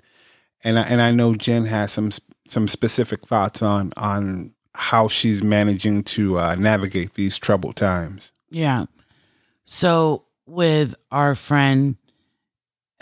And 0.65 0.79
I, 0.79 0.83
and 0.83 1.01
I 1.01 1.11
know 1.13 1.35
Jen 1.35 1.67
has 1.67 1.93
some 1.93 2.11
some 2.49 2.67
specific 2.69 3.27
thoughts 3.27 3.63
on 3.63 3.93
on 3.97 4.53
how 4.75 5.07
she's 5.07 5.43
managing 5.45 6.03
to 6.03 6.39
uh, 6.39 6.57
navigate 6.59 7.15
these 7.15 7.39
troubled 7.39 7.77
times. 7.77 8.33
Yeah. 8.51 8.87
So 9.65 10.25
with 10.47 10.95
our 11.11 11.35
friend 11.35 11.97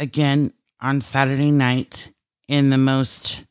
again 0.01 0.53
on 0.81 1.01
Saturday 1.01 1.53
night 1.53 2.11
in 2.49 2.71
the 2.71 2.79
most 2.79 3.45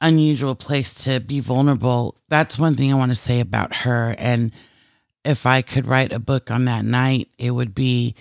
unusual 0.00 0.54
place 0.54 0.92
to 1.04 1.20
be 1.20 1.40
vulnerable, 1.40 2.18
that's 2.28 2.58
one 2.58 2.76
thing 2.76 2.92
I 2.92 2.96
want 2.96 3.12
to 3.12 3.16
say 3.16 3.40
about 3.40 3.74
her. 3.76 4.14
And 4.18 4.52
if 5.24 5.46
I 5.46 5.62
could 5.62 5.86
write 5.86 6.12
a 6.12 6.18
book 6.18 6.50
on 6.50 6.66
that 6.66 6.84
night, 6.84 7.32
it 7.38 7.52
would 7.52 7.74
be 7.74 8.14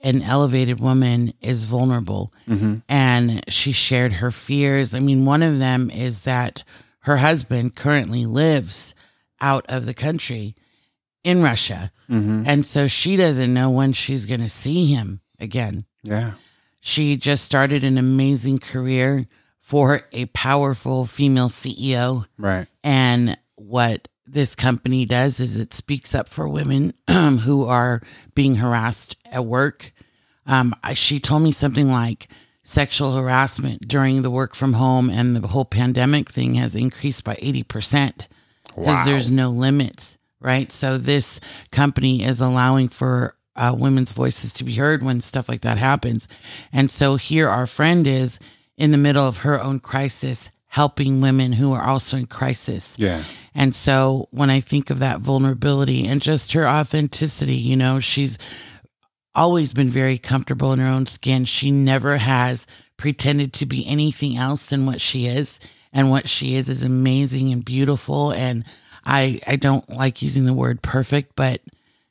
an 0.00 0.22
elevated 0.22 0.80
woman 0.80 1.32
is 1.40 1.64
vulnerable. 1.64 2.32
Mm-hmm. 2.48 2.76
And 2.88 3.44
she 3.48 3.72
shared 3.72 4.14
her 4.14 4.30
fears. 4.30 4.94
I 4.94 5.00
mean, 5.00 5.24
one 5.24 5.42
of 5.42 5.58
them 5.58 5.90
is 5.90 6.22
that 6.22 6.64
her 7.00 7.18
husband 7.18 7.76
currently 7.76 8.26
lives 8.26 8.94
out 9.40 9.64
of 9.68 9.86
the 9.86 9.94
country 9.94 10.54
in 11.22 11.42
Russia. 11.42 11.92
Mm-hmm. 12.10 12.44
And 12.46 12.66
so 12.66 12.88
she 12.88 13.16
doesn't 13.16 13.54
know 13.54 13.70
when 13.70 13.92
she's 13.92 14.26
going 14.26 14.40
to 14.40 14.48
see 14.48 14.86
him 14.86 15.20
again. 15.38 15.84
Yeah. 16.02 16.32
She 16.80 17.16
just 17.16 17.44
started 17.44 17.84
an 17.84 17.98
amazing 17.98 18.58
career 18.58 19.26
for 19.60 20.02
a 20.12 20.26
powerful 20.26 21.06
female 21.06 21.48
CEO. 21.48 22.26
Right. 22.38 22.66
And 22.82 23.36
what 23.56 24.08
this 24.26 24.54
company 24.54 25.04
does 25.04 25.40
is 25.40 25.56
it 25.56 25.74
speaks 25.74 26.14
up 26.14 26.28
for 26.28 26.48
women 26.48 26.94
who 27.08 27.66
are 27.66 28.00
being 28.34 28.56
harassed 28.56 29.16
at 29.30 29.44
work. 29.44 29.92
Um, 30.46 30.74
she 30.94 31.20
told 31.20 31.42
me 31.42 31.52
something 31.52 31.90
like 31.90 32.28
sexual 32.62 33.14
harassment 33.16 33.86
during 33.88 34.22
the 34.22 34.30
work 34.30 34.54
from 34.54 34.74
home 34.74 35.10
and 35.10 35.36
the 35.36 35.48
whole 35.48 35.64
pandemic 35.64 36.30
thing 36.30 36.54
has 36.54 36.74
increased 36.76 37.24
by 37.24 37.34
80% 37.36 38.28
because 38.68 38.76
Wow. 38.76 39.04
there's 39.04 39.30
no 39.30 39.50
limits, 39.50 40.16
right? 40.40 40.70
So 40.70 40.96
this 40.96 41.40
company 41.72 42.22
is 42.22 42.40
allowing 42.40 42.88
for 42.88 43.34
uh, 43.60 43.74
women's 43.74 44.12
voices 44.12 44.54
to 44.54 44.64
be 44.64 44.74
heard 44.74 45.02
when 45.02 45.20
stuff 45.20 45.48
like 45.48 45.60
that 45.60 45.76
happens. 45.76 46.26
And 46.72 46.90
so 46.90 47.16
here 47.16 47.48
our 47.48 47.66
friend 47.66 48.06
is 48.06 48.38
in 48.78 48.90
the 48.90 48.96
middle 48.96 49.26
of 49.26 49.38
her 49.38 49.62
own 49.62 49.80
crisis, 49.80 50.50
helping 50.68 51.20
women 51.20 51.52
who 51.52 51.74
are 51.74 51.82
also 51.82 52.16
in 52.16 52.26
crisis. 52.26 52.96
Yeah. 52.98 53.22
And 53.54 53.76
so 53.76 54.28
when 54.30 54.48
I 54.48 54.60
think 54.60 54.88
of 54.88 54.98
that 55.00 55.20
vulnerability 55.20 56.06
and 56.08 56.22
just 56.22 56.54
her 56.54 56.66
authenticity, 56.66 57.56
you 57.56 57.76
know, 57.76 58.00
she's 58.00 58.38
always 59.34 59.74
been 59.74 59.90
very 59.90 60.16
comfortable 60.16 60.72
in 60.72 60.78
her 60.78 60.86
own 60.86 61.06
skin. 61.06 61.44
She 61.44 61.70
never 61.70 62.16
has 62.16 62.66
pretended 62.96 63.52
to 63.54 63.66
be 63.66 63.86
anything 63.86 64.38
else 64.38 64.64
than 64.66 64.86
what 64.86 65.02
she 65.02 65.26
is. 65.26 65.60
And 65.92 66.10
what 66.10 66.30
she 66.30 66.54
is 66.54 66.70
is 66.70 66.82
amazing 66.82 67.52
and 67.52 67.64
beautiful. 67.64 68.30
And 68.30 68.64
I 69.04 69.40
I 69.46 69.56
don't 69.56 69.88
like 69.90 70.22
using 70.22 70.44
the 70.44 70.54
word 70.54 70.82
perfect, 70.82 71.32
but 71.34 71.60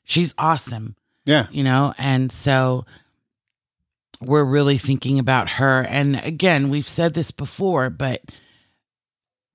she's 0.04 0.36
awesome 0.38 0.96
Yeah. 1.26 1.48
you 1.52 1.64
know 1.64 1.94
and 1.98 2.32
so 2.32 2.86
we're 4.22 4.46
really 4.46 4.78
thinking 4.78 5.20
about 5.20 5.50
her 5.52 5.82
and 5.90 6.16
again 6.24 6.70
we've 6.70 6.88
said 6.88 7.14
this 7.14 7.32
before 7.32 7.90
but 7.90 8.22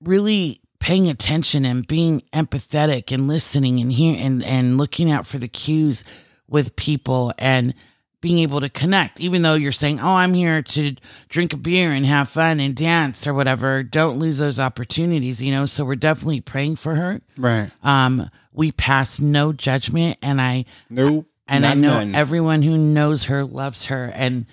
really 0.01 0.61
paying 0.79 1.09
attention 1.09 1.65
and 1.65 1.87
being 1.87 2.21
empathetic 2.33 3.11
and 3.11 3.27
listening 3.27 3.79
and 3.79 3.91
hearing 3.93 4.19
and, 4.19 4.43
and 4.43 4.77
looking 4.77 5.09
out 5.11 5.25
for 5.25 5.37
the 5.37 5.47
cues 5.47 6.03
with 6.47 6.75
people 6.75 7.33
and 7.37 7.73
being 8.21 8.39
able 8.39 8.59
to 8.59 8.69
connect 8.69 9.19
even 9.19 9.41
though 9.41 9.53
you're 9.55 9.71
saying 9.71 9.99
oh 9.99 10.15
i'm 10.15 10.33
here 10.33 10.61
to 10.61 10.95
drink 11.29 11.53
a 11.53 11.57
beer 11.57 11.91
and 11.91 12.05
have 12.05 12.27
fun 12.29 12.59
and 12.59 12.75
dance 12.75 13.27
or 13.27 13.33
whatever 13.33 13.83
don't 13.83 14.17
lose 14.17 14.37
those 14.39 14.57
opportunities 14.59 15.41
you 15.41 15.51
know 15.51 15.65
so 15.65 15.85
we're 15.85 15.95
definitely 15.95 16.41
praying 16.41 16.75
for 16.75 16.95
her 16.95 17.21
Right. 17.37 17.69
um 17.83 18.29
we 18.51 18.71
pass 18.71 19.19
no 19.19 19.53
judgment 19.53 20.17
and 20.23 20.41
i 20.41 20.65
Nope. 20.89 21.27
And 21.47 21.65
I 21.65 21.73
know 21.73 21.99
none. 21.99 22.15
everyone 22.15 22.61
who 22.63 22.77
knows 22.77 23.25
her 23.25 23.43
loves 23.43 23.85
her 23.85 24.11
and 24.13 24.45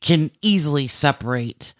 can 0.00 0.30
easily 0.42 0.86
separate 0.86 1.74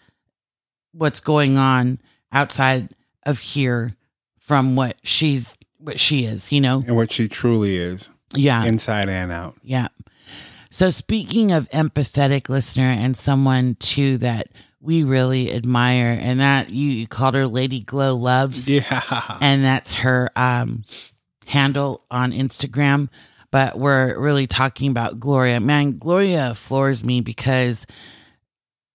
what's 0.91 1.19
going 1.19 1.57
on 1.57 1.99
outside 2.31 2.89
of 3.23 3.39
here 3.39 3.95
from 4.39 4.75
what 4.75 4.97
she's 5.03 5.57
what 5.79 5.99
she 5.99 6.25
is, 6.25 6.51
you 6.51 6.59
know? 6.59 6.83
And 6.87 6.95
what 6.95 7.11
she 7.11 7.27
truly 7.27 7.77
is, 7.77 8.09
Yeah. 8.33 8.65
inside 8.65 9.09
and 9.09 9.31
out. 9.31 9.55
Yeah. 9.63 9.89
So 10.71 10.89
speaking 10.89 11.51
of 11.51 11.69
empathetic 11.69 12.49
listener 12.49 12.89
and 12.89 13.15
someone 13.15 13.75
too 13.75 14.17
that 14.19 14.47
we 14.79 15.03
really 15.03 15.51
admire, 15.53 16.17
and 16.21 16.39
that 16.39 16.69
you, 16.69 16.89
you 16.89 17.07
called 17.07 17.35
her 17.35 17.47
Lady 17.47 17.79
Glow 17.81 18.15
Loves. 18.15 18.69
Yeah. 18.69 19.01
And 19.41 19.63
that's 19.63 19.95
her 19.95 20.29
um 20.35 20.83
handle 21.47 22.03
on 22.11 22.31
Instagram. 22.31 23.09
But 23.51 23.79
we're 23.79 24.19
really 24.19 24.47
talking 24.47 24.91
about 24.91 25.19
Gloria. 25.19 25.59
Man, 25.59 25.97
Gloria 25.97 26.53
floors 26.53 27.03
me 27.03 27.21
because 27.21 27.85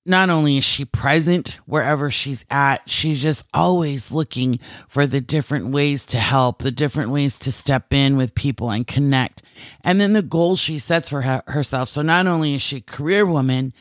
not 0.05 0.31
only 0.31 0.59
is 0.59 0.65
she 0.65 0.85
present 0.85 1.59
wherever 1.65 2.11
she's 2.11 2.45
at, 2.51 2.89
she's 2.91 3.23
just 3.23 3.47
always 3.55 4.11
looking 4.11 4.59
for 4.89 5.07
the 5.07 5.21
different 5.21 5.69
ways 5.69 6.05
to 6.07 6.19
help, 6.19 6.59
the 6.59 6.73
different 6.73 7.11
ways 7.11 7.39
to 7.39 7.53
step 7.53 7.93
in 7.93 8.17
with 8.17 8.35
people 8.35 8.71
and 8.71 8.87
connect. 8.87 9.43
And 9.83 10.01
then 10.01 10.13
the 10.13 10.23
goals 10.23 10.59
she 10.59 10.79
sets 10.79 11.09
for 11.09 11.23
her, 11.23 11.43
herself. 11.47 11.89
So 11.89 12.03
not 12.03 12.27
only 12.27 12.55
is 12.55 12.63
she 12.63 12.79
a 12.79 12.81
career 12.81 13.25
woman 13.25 13.73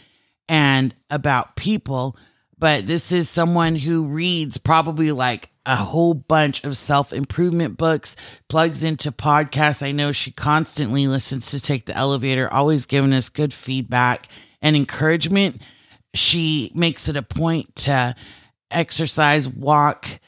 and 0.47 0.93
about 1.09 1.55
people, 1.55 2.15
but 2.61 2.85
this 2.85 3.11
is 3.11 3.29
someone 3.29 3.75
who 3.75 4.05
reads 4.05 4.57
probably 4.57 5.11
like 5.11 5.49
a 5.65 5.75
whole 5.75 6.13
bunch 6.13 6.63
of 6.63 6.77
self 6.77 7.11
improvement 7.11 7.75
books, 7.75 8.15
plugs 8.47 8.85
into 8.85 9.11
podcasts. 9.11 9.83
I 9.85 9.91
know 9.91 10.13
she 10.13 10.31
constantly 10.31 11.07
listens 11.07 11.51
to 11.51 11.59
Take 11.59 11.87
the 11.87 11.97
Elevator, 11.97 12.51
always 12.51 12.85
giving 12.85 13.11
us 13.11 13.27
good 13.27 13.53
feedback 13.53 14.29
and 14.61 14.77
encouragement 14.77 15.61
she 16.13 16.71
makes 16.75 17.07
it 17.07 17.17
a 17.17 17.21
point 17.21 17.75
to 17.75 18.15
exercise, 18.69 19.47
walk 19.47 20.19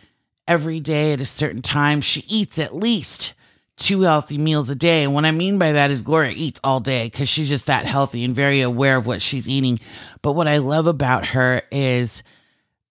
every 0.48 0.80
day 0.80 1.14
at 1.14 1.22
a 1.22 1.26
certain 1.26 1.62
time. 1.62 2.02
She 2.02 2.22
eats 2.28 2.58
at 2.60 2.76
least 2.76 3.34
two 3.84 4.02
healthy 4.02 4.38
meals 4.38 4.70
a 4.70 4.76
day. 4.76 5.04
And 5.04 5.14
what 5.14 5.26
I 5.26 5.32
mean 5.32 5.60
by 5.60 5.74
that 5.74 5.92
is 5.92 6.02
Gloria 6.02 6.32
eats 6.36 6.60
all 6.64 6.80
day 6.80 7.06
because 7.06 7.28
she's 7.28 7.50
just 7.50 7.66
that 7.66 7.86
healthy 7.86 8.24
and 8.24 8.34
very 8.34 8.62
aware 8.62 8.96
of 8.96 9.06
what 9.06 9.22
she's 9.22 9.48
eating. 9.48 9.80
But 10.22 10.32
what 10.32 10.48
I 10.48 10.58
love 10.58 10.88
about 10.88 11.28
her 11.28 11.64
is 11.70 12.24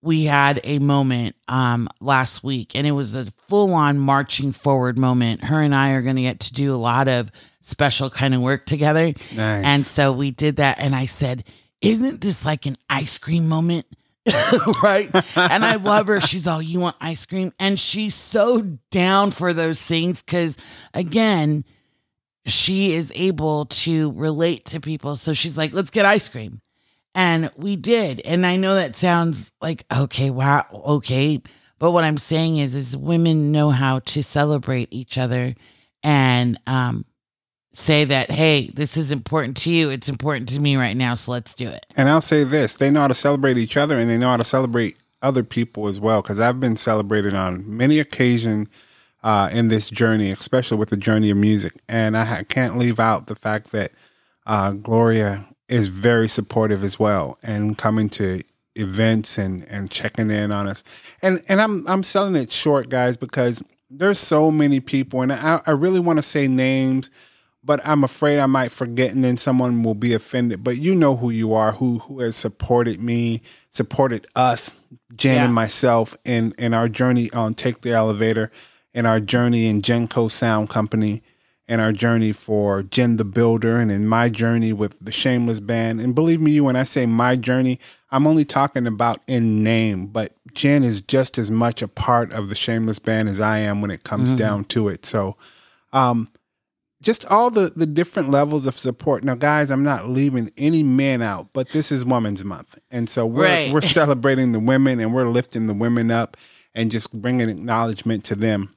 we 0.03 0.25
had 0.25 0.61
a 0.65 0.81
moment 0.81 1.37
um 1.49 1.89
last 2.01 2.43
week 2.45 2.75
and 2.75 2.87
it 2.87 2.91
was 2.91 3.15
a 3.15 3.25
full 3.49 3.73
on 3.73 3.99
marching 3.99 4.53
forward 4.53 4.99
moment. 4.99 5.45
Her 5.45 5.63
and 5.63 5.75
I 5.75 5.93
are 5.93 6.03
going 6.03 6.17
to 6.17 6.23
get 6.23 6.41
to 6.41 6.53
do 6.53 6.75
a 6.75 6.77
lot 6.77 7.09
of 7.09 7.31
special 7.63 8.11
kind 8.11 8.35
of 8.35 8.43
work 8.43 8.67
together. 8.67 9.15
Nice. 9.35 9.65
And 9.65 9.83
so 9.83 10.13
we 10.13 10.31
did 10.31 10.57
that 10.57 10.79
and 10.79 10.95
I 10.95 11.07
said, 11.07 11.45
"Isn't 11.81 12.21
this 12.21 12.45
like 12.45 12.67
an 12.67 12.75
ice 12.91 13.17
cream 13.17 13.49
moment?" 13.49 13.87
right? 14.83 15.11
And 15.37 15.65
I 15.65 15.77
love 15.77 16.07
her. 16.07 16.21
She's 16.21 16.47
all, 16.47 16.63
"You 16.63 16.81
want 16.81 16.97
ice 17.01 17.27
cream?" 17.27 17.53
And 17.59 17.79
she's 17.79 18.15
so 18.15 18.79
down 18.91 19.31
for 19.31 19.53
those 19.53 19.83
things 19.83 20.23
cuz 20.23 20.57
again, 20.95 21.65
she 22.47 22.93
is 22.93 23.13
able 23.15 23.67
to 23.67 24.13
relate 24.13 24.65
to 24.67 24.81
people. 24.81 25.17
So 25.17 25.33
she's 25.33 25.59
like, 25.59 25.73
"Let's 25.73 25.91
get 25.91 26.05
ice 26.05 26.29
cream." 26.29 26.61
And 27.15 27.51
we 27.57 27.77
did. 27.77 28.21
And 28.21 28.47
I 28.47 28.57
know 28.57 28.75
that 28.75 28.97
sounds 28.97 29.53
like, 29.61 29.85
okay, 29.93 30.31
wow, 30.31 30.65
okay. 30.73 31.43
But 31.79 31.91
what 31.91 32.05
I'm 32.05 32.19
saying 32.19 32.59
is, 32.59 32.75
is 32.75 32.97
women 32.97 33.53
know 33.53 33.71
how 33.71 33.99
to 34.01 34.23
celebrate 34.23 34.89
each 34.91 35.19
other 35.19 35.55
and 36.03 36.59
um, 36.67 37.05
say 37.73 38.05
that, 38.05 38.31
hey, 38.31 38.71
this 38.75 38.97
is 38.97 39.11
important 39.11 39.57
to 39.59 39.71
you. 39.71 39.91
It's 39.91 40.09
important 40.09 40.49
to 40.51 40.61
me 40.61 40.77
right 40.77 40.97
now. 40.97 41.15
So 41.15 41.33
let's 41.33 41.55
do 41.55 41.69
it. 41.69 41.87
And 41.97 42.09
I'll 42.09 42.21
say 42.21 42.45
this 42.45 42.77
they 42.77 42.91
know 42.91 43.01
how 43.01 43.09
to 43.09 43.15
celebrate 43.15 43.59
each 43.59 43.77
other 43.77 43.99
and 43.99 44.09
they 44.09 44.19
know 44.19 44.29
how 44.29 44.37
to 44.37 44.45
celebrate 44.45 44.97
other 45.23 45.43
people 45.43 45.89
as 45.89 46.01
well. 46.01 46.23
Because 46.23 46.41
I've 46.41 46.61
been 46.61 46.77
celebrated 46.77 47.35
on 47.35 47.65
many 47.77 47.99
occasions 47.99 48.69
uh, 49.23 49.49
in 49.53 49.69
this 49.69 49.89
journey, 49.89 50.31
especially 50.31 50.79
with 50.79 50.91
the 50.91 50.97
journey 50.97 51.31
of 51.31 51.37
music. 51.37 51.73
And 51.89 52.17
I 52.17 52.25
ha- 52.25 52.43
can't 52.49 52.77
leave 52.77 53.01
out 53.01 53.27
the 53.27 53.37
fact 53.37 53.73
that 53.73 53.93
uh, 54.47 54.73
Gloria 54.73 55.45
is 55.69 55.89
very 55.89 56.29
supportive 56.29 56.85
as 56.85 56.99
well 56.99 57.39
and 57.43 57.79
coming 57.79 58.09
to 58.11 58.41
events 58.75 59.39
and, 59.39 59.65
and 59.71 59.91
checking 59.91 60.31
in 60.31 60.53
on 60.53 60.69
us. 60.69 60.83
And 61.23 61.43
and 61.49 61.61
I'm 61.61 61.87
I'm 61.89 62.03
selling 62.03 62.37
it 62.37 62.53
short, 62.53 62.89
guys, 62.89 63.17
because 63.17 63.63
there's 63.91 64.19
so 64.19 64.51
many 64.51 64.81
people, 64.81 65.23
and 65.23 65.33
I, 65.33 65.61
I 65.67 65.71
really 65.73 66.01
want 66.01 66.19
to 66.19 66.23
say 66.23 66.49
names 66.49 67.11
but 67.65 67.81
I'm 67.87 68.05
afraid 68.05 68.39
I 68.39 68.47
might 68.47 68.71
forget 68.73 69.13
and 69.13 69.23
then 69.23 69.37
someone 69.37 69.83
will 69.83 69.95
be 69.95 70.13
offended. 70.13 70.65
But 70.65 70.79
you 70.79 70.95
know 70.95 71.17
who 71.17 71.31
you 71.31 71.55
are, 71.55 71.73
who 71.73 71.99
who 72.01 72.21
has 72.21 72.37
supported 72.37 73.01
me, 73.01 73.43
supported 73.71 74.27
us, 74.35 74.75
Jen 75.15 75.37
Yeah. 75.37 75.45
and 75.45 75.55
myself 75.55 76.17
in 76.25 76.55
in 76.59 76.75
our 76.75 76.89
journey 76.89 77.31
on 77.33 77.55
Take 77.55 77.83
the 77.83 77.93
Elevator, 77.93 78.51
in 78.93 79.07
our 79.07 79.21
journey 79.21 79.67
in 79.67 79.83
Genco 79.83 80.31
Sound 80.31 80.69
Company, 80.71 81.23
in 81.69 81.79
our 81.79 81.93
journey 81.93 82.33
for 82.33 82.83
Jen 82.83 83.17
the 83.17 83.25
Builder, 83.25 83.77
and 83.77 83.93
in 83.93 84.07
my 84.09 84.29
journey 84.29 84.73
with 84.73 84.99
the 85.01 85.13
Shameless 85.13 85.61
Band. 85.61 86.01
And 86.01 86.15
believe 86.15 86.41
me, 86.41 86.51
you 86.51 86.65
when 86.65 86.77
I 86.77 86.85
say 86.85 87.07
my 87.07 87.37
journey, 87.37 87.79
I'm 88.11 88.27
only 88.27 88.45
talking 88.45 88.87
about 88.87 89.21
in 89.29 89.63
name, 89.63 90.07
but 90.09 90.35
Jen 90.53 90.83
is 90.83 91.01
just 91.01 91.39
as 91.39 91.51
much 91.51 91.81
a 91.81 91.89
part 91.89 92.33
of 92.33 92.49
the 92.49 92.55
Shameless 92.57 92.99
Band 92.99 93.29
as 93.29 93.41
I 93.41 93.59
am 93.59 93.81
when 93.81 93.91
it 93.93 94.03
comes 94.03 94.33
mm. 94.33 94.39
down 94.39 94.65
to 94.65 94.89
it. 94.89 95.07
So 95.07 95.37
um, 95.93 96.29
just 97.03 97.27
all 97.27 97.51
the 97.51 97.73
the 97.77 97.85
different 97.87 98.31
levels 98.31 98.67
of 98.67 98.75
support. 98.77 99.25
Now, 99.25 99.35
guys, 99.35 99.71
I'm 99.71 99.83
not 99.83 100.09
leaving 100.09 100.51
any 100.57 100.83
men 100.83 101.21
out, 101.21 101.49
but 101.53 101.69
this 101.71 101.93
is 101.93 102.05
Women's 102.07 102.45
Month, 102.45 102.79
and 102.91 103.09
so 103.11 103.27
we're 103.27 103.45
Right. 103.45 103.73
we're 103.73 103.81
celebrating 103.83 104.53
the 104.53 104.61
women 104.61 105.01
and 105.01 105.13
we're 105.13 105.29
lifting 105.29 105.67
the 105.67 105.75
women 105.75 106.11
up 106.11 106.37
and 106.75 106.91
just 106.91 107.13
bringing 107.13 107.49
acknowledgement 107.51 108.25
to 108.25 108.35
them. 108.35 108.75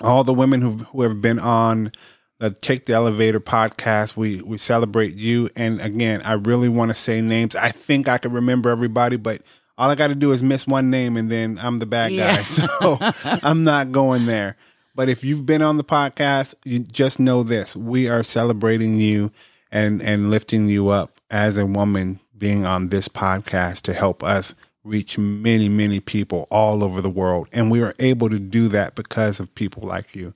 All 0.00 0.24
the 0.24 0.34
women 0.34 0.60
who 0.62 0.72
who 0.72 1.02
have 1.02 1.20
been 1.20 1.38
on 1.38 1.92
the 2.38 2.50
Take 2.50 2.86
the 2.86 2.94
Elevator 2.94 3.40
podcast, 3.40 4.16
we 4.16 4.42
we 4.42 4.58
celebrate 4.58 5.14
you. 5.14 5.48
And 5.54 5.80
again, 5.80 6.22
I 6.24 6.32
really 6.34 6.68
want 6.68 6.90
to 6.90 6.94
say 6.94 7.20
names. 7.20 7.54
I 7.54 7.68
think 7.70 8.08
I 8.08 8.18
can 8.18 8.32
remember 8.32 8.70
everybody, 8.70 9.16
but 9.16 9.42
all 9.78 9.88
I 9.90 9.94
got 9.94 10.08
to 10.08 10.14
do 10.14 10.32
is 10.32 10.42
miss 10.42 10.66
one 10.66 10.90
name, 10.90 11.16
and 11.16 11.30
then 11.30 11.58
I'm 11.62 11.78
the 11.78 11.86
bad 11.86 12.10
guy. 12.10 12.14
Yeah. 12.16 12.42
So 12.42 12.98
I'm 13.24 13.64
not 13.64 13.92
going 13.92 14.26
there. 14.26 14.56
But 14.94 15.08
if 15.08 15.24
you've 15.24 15.46
been 15.46 15.62
on 15.62 15.76
the 15.78 15.84
podcast, 15.84 16.54
you 16.64 16.80
just 16.80 17.18
know 17.18 17.42
this: 17.42 17.76
we 17.76 18.08
are 18.08 18.22
celebrating 18.22 18.94
you 18.94 19.30
and 19.70 20.02
and 20.02 20.30
lifting 20.30 20.68
you 20.68 20.88
up 20.88 21.20
as 21.30 21.58
a 21.58 21.66
woman 21.66 22.20
being 22.36 22.66
on 22.66 22.88
this 22.88 23.08
podcast 23.08 23.82
to 23.82 23.94
help 23.94 24.22
us 24.22 24.54
reach 24.84 25.16
many 25.16 25.68
many 25.68 26.00
people 26.00 26.46
all 26.50 26.84
over 26.84 27.00
the 27.00 27.10
world, 27.10 27.48
and 27.52 27.70
we 27.70 27.82
are 27.82 27.94
able 27.98 28.28
to 28.28 28.38
do 28.38 28.68
that 28.68 28.94
because 28.94 29.40
of 29.40 29.54
people 29.54 29.82
like 29.82 30.14
you. 30.14 30.34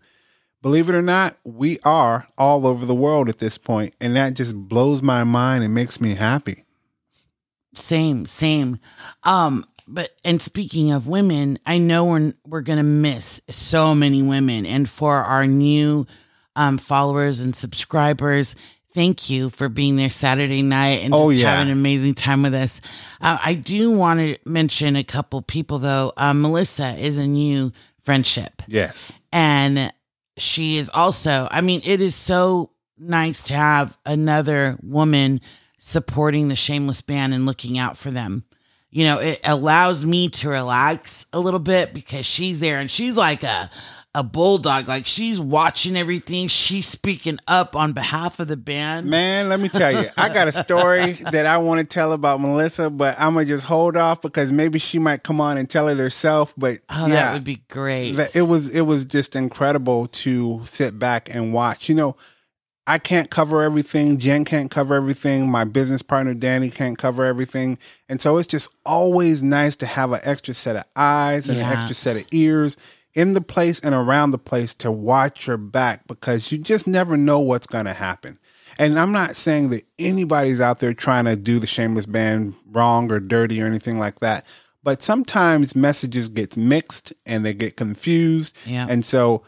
Believe 0.62 0.88
it 0.88 0.94
or 0.94 1.02
not, 1.02 1.36
we 1.44 1.78
are 1.84 2.26
all 2.38 2.66
over 2.66 2.86
the 2.86 2.94
world 2.94 3.28
at 3.28 3.38
this 3.38 3.58
point, 3.58 3.94
and 4.00 4.16
that 4.16 4.34
just 4.34 4.56
blows 4.56 5.02
my 5.02 5.22
mind 5.22 5.62
and 5.62 5.74
makes 5.74 6.00
me 6.00 6.14
happy. 6.14 6.64
Same, 7.74 8.24
same. 8.24 8.80
Um, 9.22 9.66
but 9.86 10.10
and 10.24 10.40
speaking 10.42 10.90
of 10.92 11.06
women, 11.06 11.58
I 11.66 11.78
know 11.78 12.04
we're 12.04 12.34
we're 12.46 12.60
gonna 12.62 12.82
miss 12.82 13.40
so 13.50 13.94
many 13.94 14.22
women, 14.22 14.66
and 14.66 14.88
for 14.88 15.16
our 15.16 15.46
new 15.46 16.06
um, 16.54 16.78
followers 16.78 17.40
and 17.40 17.54
subscribers, 17.54 18.54
thank 18.94 19.28
you 19.28 19.50
for 19.50 19.68
being 19.68 19.96
there 19.96 20.08
Saturday 20.10 20.62
night 20.62 21.00
and 21.02 21.12
just 21.12 21.24
Oh, 21.24 21.30
yeah. 21.30 21.50
having 21.56 21.70
an 21.70 21.78
amazing 21.78 22.14
time 22.14 22.42
with 22.42 22.54
us. 22.54 22.80
Uh, 23.20 23.36
I 23.44 23.54
do 23.54 23.90
want 23.90 24.20
to 24.20 24.38
mention 24.44 24.96
a 24.96 25.04
couple 25.04 25.42
people 25.42 25.78
though. 25.78 26.12
Uh, 26.16 26.32
Melissa 26.34 26.96
is 26.98 27.18
a 27.18 27.26
new 27.26 27.72
friendship 28.02 28.62
Yes. 28.68 29.12
and 29.32 29.92
she 30.38 30.76
is 30.76 30.88
also 30.94 31.48
i 31.50 31.60
mean 31.60 31.80
it 31.84 32.00
is 32.00 32.14
so 32.14 32.70
nice 32.98 33.42
to 33.42 33.54
have 33.54 33.98
another 34.06 34.78
woman 34.80 35.40
supporting 35.78 36.46
the 36.48 36.54
shameless 36.54 37.00
band 37.02 37.34
and 37.34 37.46
looking 37.46 37.78
out 37.78 37.96
for 37.96 38.10
them 38.12 38.44
you 38.90 39.04
know 39.04 39.18
it 39.18 39.40
allows 39.44 40.04
me 40.04 40.28
to 40.28 40.48
relax 40.48 41.26
a 41.32 41.40
little 41.40 41.60
bit 41.60 41.92
because 41.92 42.26
she's 42.26 42.60
there 42.60 42.78
and 42.78 42.90
she's 42.90 43.16
like 43.16 43.42
a 43.42 43.70
a 44.14 44.22
bulldog 44.22 44.88
like 44.88 45.04
she's 45.04 45.38
watching 45.38 45.94
everything 45.94 46.48
she's 46.48 46.86
speaking 46.86 47.38
up 47.46 47.76
on 47.76 47.92
behalf 47.92 48.40
of 48.40 48.48
the 48.48 48.56
band 48.56 49.06
Man, 49.06 49.50
let 49.50 49.60
me 49.60 49.68
tell 49.68 49.92
you, 49.92 50.08
I 50.16 50.30
got 50.30 50.48
a 50.48 50.52
story 50.52 51.12
that 51.32 51.44
I 51.44 51.58
want 51.58 51.80
to 51.80 51.86
tell 51.86 52.14
about 52.14 52.40
Melissa, 52.40 52.88
but 52.88 53.20
I'm 53.20 53.34
gonna 53.34 53.44
just 53.44 53.64
hold 53.64 53.94
off 53.94 54.22
because 54.22 54.52
maybe 54.52 54.78
she 54.78 54.98
might 54.98 55.22
come 55.22 55.38
on 55.38 55.58
and 55.58 55.68
tell 55.68 55.88
it 55.88 55.98
herself. 55.98 56.54
But 56.56 56.78
oh 56.88 57.06
yeah, 57.06 57.14
that 57.14 57.34
would 57.34 57.44
be 57.44 57.62
great 57.68 58.18
it 58.34 58.42
was 58.42 58.70
it 58.70 58.80
was 58.82 59.04
just 59.04 59.36
incredible 59.36 60.06
to 60.06 60.64
sit 60.64 60.98
back 60.98 61.28
and 61.34 61.52
watch. 61.52 61.90
You 61.90 61.96
know, 61.96 62.16
I 62.86 62.98
can't 62.98 63.30
cover 63.30 63.62
everything. 63.62 64.18
Jen 64.18 64.44
can't 64.44 64.70
cover 64.70 64.94
everything. 64.94 65.50
My 65.50 65.64
business 65.64 66.02
partner 66.02 66.34
Danny 66.34 66.70
can't 66.70 66.96
cover 66.98 67.24
everything, 67.24 67.78
and 68.08 68.20
so 68.20 68.36
it's 68.38 68.46
just 68.46 68.70
always 68.84 69.42
nice 69.42 69.76
to 69.76 69.86
have 69.86 70.12
an 70.12 70.20
extra 70.22 70.54
set 70.54 70.76
of 70.76 70.84
eyes 70.94 71.48
and 71.48 71.58
Yeah. 71.58 71.66
an 71.70 71.76
extra 71.76 71.94
set 71.94 72.16
of 72.16 72.24
ears 72.32 72.76
in 73.14 73.32
the 73.32 73.40
place 73.40 73.80
and 73.80 73.94
around 73.94 74.30
the 74.30 74.38
place 74.38 74.74
to 74.74 74.92
watch 74.92 75.46
your 75.46 75.56
back 75.56 76.06
because 76.06 76.52
you 76.52 76.58
just 76.58 76.86
never 76.86 77.16
know 77.16 77.40
what's 77.40 77.66
going 77.66 77.86
to 77.86 77.92
happen. 77.94 78.38
And 78.78 78.98
I'm 78.98 79.10
not 79.12 79.36
saying 79.36 79.70
that 79.70 79.84
anybody's 79.98 80.60
out 80.60 80.80
there 80.80 80.92
trying 80.92 81.24
to 81.24 81.34
do 81.34 81.58
the 81.58 81.66
shameless 81.66 82.04
band 82.04 82.52
wrong 82.70 83.10
or 83.10 83.18
dirty 83.20 83.62
or 83.62 83.66
anything 83.66 83.98
like 83.98 84.20
that. 84.20 84.44
but 84.84 85.02
sometimes 85.02 85.74
messages 85.74 86.28
get 86.28 86.56
mixed 86.56 87.12
and 87.26 87.44
they 87.44 87.52
get 87.52 87.76
confused. 87.76 88.56
Yeah. 88.64 88.86
And 88.88 89.04
so 89.04 89.42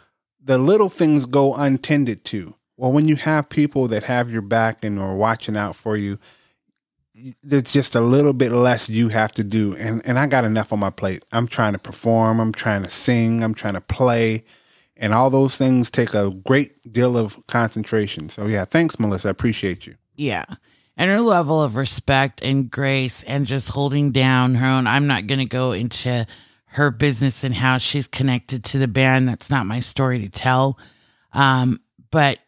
the 0.45 0.59
little 0.59 0.89
things 0.89 1.27
go 1.27 1.55
untended 1.55 2.25
to. 2.25 2.57
Well, 2.79 2.93
when 2.93 3.09
you 3.09 3.17
have 3.17 3.49
people 3.49 3.89
that 3.89 4.05
have 4.05 4.31
your 4.31 4.41
back 4.41 4.85
and 4.85 5.01
are 5.01 5.17
watching 5.17 5.57
out 5.57 5.75
for 5.75 5.97
you, 5.97 6.17
there's 7.43 7.73
just 7.73 7.97
a 7.97 8.01
little 8.01 8.33
bit 8.33 8.53
less 8.53 8.89
you 8.89 9.09
have 9.09 9.33
to 9.33 9.43
do. 9.45 9.75
And 9.77 10.01
and 10.07 10.17
I 10.17 10.29
got 10.29 10.45
enough 10.45 10.73
on 10.73 10.79
my 10.79 10.91
plate. 10.91 11.25
I'm 11.33 11.49
trying 11.49 11.73
to 11.73 11.81
perform, 11.81 12.41
I'm 12.41 12.53
trying 12.53 12.85
to 12.85 12.91
sing, 12.91 13.43
I'm 13.43 13.53
trying 13.53 13.75
to 13.75 13.81
play. 13.81 14.45
And 14.97 15.13
all 15.13 15.29
those 15.29 15.59
things 15.59 15.91
take 15.91 16.15
a 16.15 16.31
great 16.31 16.93
deal 16.93 17.19
of 17.19 17.45
concentration. 17.49 18.29
So 18.29 18.47
yeah, 18.47 18.65
thanks, 18.65 18.99
Melissa. 19.01 19.29
I 19.29 19.31
appreciate 19.33 19.87
you. 19.87 19.97
Yeah. 20.15 20.45
And 20.97 21.11
her 21.11 21.21
level 21.21 21.61
of 21.61 21.75
respect 21.75 22.43
and 22.43 22.71
grace 22.71 23.25
and 23.25 23.45
just 23.45 23.71
holding 23.71 24.13
down 24.13 24.57
her 24.57 24.67
own. 24.67 24.87
I'm 24.87 25.09
not 25.09 25.27
to 25.27 25.45
go 25.45 25.73
into 25.73 26.27
her 26.73 26.91
business 26.93 27.43
and 27.43 27.55
how 27.55 27.79
she's 27.79 28.07
connected 28.07 28.65
to 28.67 28.79
the 28.79 28.89
band. 28.89 29.29
That's 29.29 29.51
not 29.51 29.67
my 29.67 29.81
story 29.81 30.21
to 30.21 30.29
tell. 30.29 30.79
Um, 31.33 31.81
but 32.11 32.39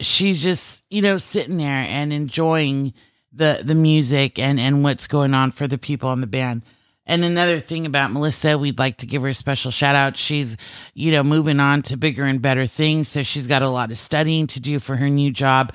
she's 0.00 0.42
just, 0.42 0.82
you 0.90 1.02
know, 1.02 1.18
sitting 1.18 1.56
there 1.56 1.86
and 1.88 2.12
enjoying 2.12 2.94
the 3.32 3.60
the 3.64 3.74
music 3.74 4.38
and 4.38 4.60
and 4.60 4.84
what's 4.84 5.06
going 5.06 5.34
on 5.34 5.50
for 5.50 5.66
the 5.66 5.78
people 5.78 6.12
in 6.12 6.20
the 6.20 6.26
band. 6.26 6.62
And 7.06 7.22
another 7.22 7.60
thing 7.60 7.84
about 7.84 8.12
Melissa, 8.12 8.56
we'd 8.56 8.78
like 8.78 8.96
to 8.98 9.06
give 9.06 9.22
her 9.22 9.28
a 9.28 9.34
special 9.34 9.70
shout 9.70 9.94
out. 9.94 10.16
She's, 10.16 10.56
you 10.94 11.12
know, 11.12 11.22
moving 11.22 11.60
on 11.60 11.82
to 11.82 11.98
bigger 11.98 12.24
and 12.24 12.40
better 12.40 12.66
things. 12.66 13.08
So 13.08 13.22
she's 13.22 13.46
got 13.46 13.60
a 13.60 13.68
lot 13.68 13.90
of 13.90 13.98
studying 13.98 14.46
to 14.48 14.60
do 14.60 14.78
for 14.78 14.96
her 14.96 15.10
new 15.10 15.30
job. 15.30 15.74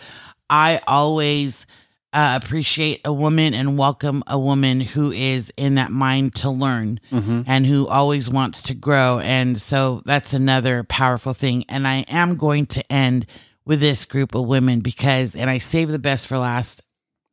I 0.50 0.82
always 0.88 1.68
uh, 2.14 2.40
appreciate 2.42 3.02
a 3.06 3.14
woman 3.14 3.54
and 3.54 3.78
welcome 3.78 4.24
a 4.26 4.40
woman 4.40 4.82
who 4.82 5.12
is 5.12 5.54
in 5.56 5.76
that 5.76 5.92
mind 5.92 6.34
to 6.34 6.50
learn 6.50 7.00
and 7.46 7.68
who 7.68 7.88
always 7.88 8.28
wants 8.28 8.64
to 8.64 8.74
grow. 8.74 9.20
And 9.20 9.62
so 9.62 10.02
that's 10.06 10.34
another 10.34 10.84
powerful 10.84 11.36
thing. 11.36 11.64
And 11.70 11.88
I 11.88 12.06
am 12.08 12.38
going 12.38 12.66
to 12.68 12.92
end 12.92 13.28
with 13.70 13.80
this 13.80 14.04
group 14.04 14.34
of 14.34 14.48
women 14.48 14.80
because, 14.80 15.36
and 15.36 15.48
I 15.48 15.60
save 15.60 15.90
the 15.90 16.00
best 16.00 16.26
for 16.26 16.40
last. 16.40 16.82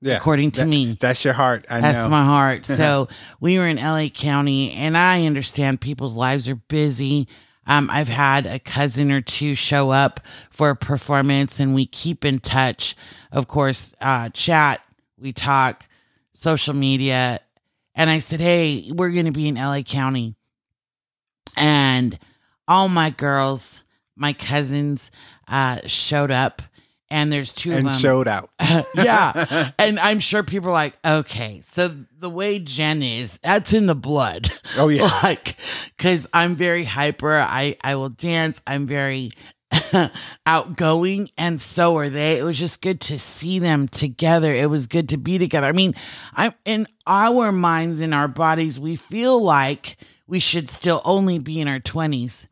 Yeah. 0.02 0.18
According 0.18 0.50
to 0.52 0.60
That- 0.60 0.68
me. 0.68 0.98
That's 1.00 1.24
your 1.24 1.32
heart. 1.32 1.64
I 1.70 1.80
That's 1.80 2.04
know. 2.04 2.10
my 2.10 2.24
heart. 2.24 2.66
So 2.76 3.08
we 3.40 3.56
were 3.58 3.66
in 3.66 3.78
LA 3.78 4.08
County, 4.08 4.70
and 4.72 4.98
I 4.98 5.24
understand 5.24 5.80
people's 5.80 6.14
lives 6.14 6.46
are 6.46 6.54
busy. 6.56 7.26
Um, 7.66 7.88
I've 7.90 8.08
had 8.08 8.44
a 8.44 8.58
cousin 8.58 9.10
or 9.10 9.22
two 9.22 9.54
show 9.54 9.92
up 9.92 10.20
for 10.50 10.68
a 10.68 10.76
performance, 10.76 11.58
and 11.58 11.74
we 11.74 11.86
keep 11.86 12.22
in 12.22 12.38
touch. 12.40 12.94
Of 13.32 13.48
course, 13.48 13.94
uh, 14.02 14.28
chat, 14.28 14.82
we 15.18 15.32
talk, 15.32 15.88
social 16.34 16.74
media. 16.74 17.40
And 17.94 18.10
I 18.10 18.18
said, 18.18 18.40
Hey, 18.42 18.92
we're 18.94 19.10
going 19.10 19.24
to 19.24 19.32
be 19.32 19.48
in 19.48 19.54
LA 19.54 19.80
County. 19.80 20.34
And 21.56 22.18
all 22.68 22.90
my 22.90 23.08
girls, 23.08 23.82
my 24.16 24.32
cousins, 24.32 25.10
uh, 25.48 25.80
showed 25.86 26.30
up. 26.30 26.62
And 27.08 27.32
there's 27.32 27.52
two 27.52 27.72
of 27.72 27.84
them 27.84 27.92
showed 27.92 28.26
out. 28.26 28.50
yeah. 28.96 29.70
And 29.78 30.00
I'm 30.00 30.18
sure 30.18 30.42
people 30.42 30.70
are 30.70 30.72
like, 30.72 30.94
okay, 31.04 31.60
so 31.60 31.86
the 31.86 32.28
way 32.28 32.58
Jen 32.58 33.00
is, 33.00 33.38
that's 33.44 33.72
in 33.72 33.86
the 33.86 33.94
blood. 33.94 34.50
Oh, 34.76 34.88
yeah. 34.88 35.04
like, 35.22 35.56
cause 35.98 36.26
I'm 36.32 36.56
very 36.56 36.82
hyper. 36.82 37.36
I, 37.36 37.76
I 37.80 37.94
will 37.94 38.08
dance. 38.08 38.60
I'm 38.66 38.86
very 38.86 39.30
outgoing. 40.46 41.30
And 41.38 41.62
so 41.62 41.96
are 41.96 42.10
they. 42.10 42.38
It 42.38 42.42
was 42.42 42.58
just 42.58 42.82
good 42.82 43.00
to 43.02 43.20
see 43.20 43.60
them 43.60 43.86
together. 43.86 44.52
It 44.52 44.68
was 44.68 44.88
good 44.88 45.08
to 45.10 45.16
be 45.16 45.38
together. 45.38 45.68
I 45.68 45.72
mean, 45.72 45.94
I'm 46.34 46.54
in 46.64 46.88
our 47.06 47.52
minds, 47.52 48.00
in 48.00 48.12
our 48.12 48.28
bodies, 48.28 48.80
we 48.80 48.96
feel 48.96 49.40
like 49.40 49.96
we 50.26 50.40
should 50.40 50.70
still 50.70 51.02
only 51.04 51.38
be 51.38 51.60
in 51.60 51.68
our 51.68 51.78
20s. 51.78 52.46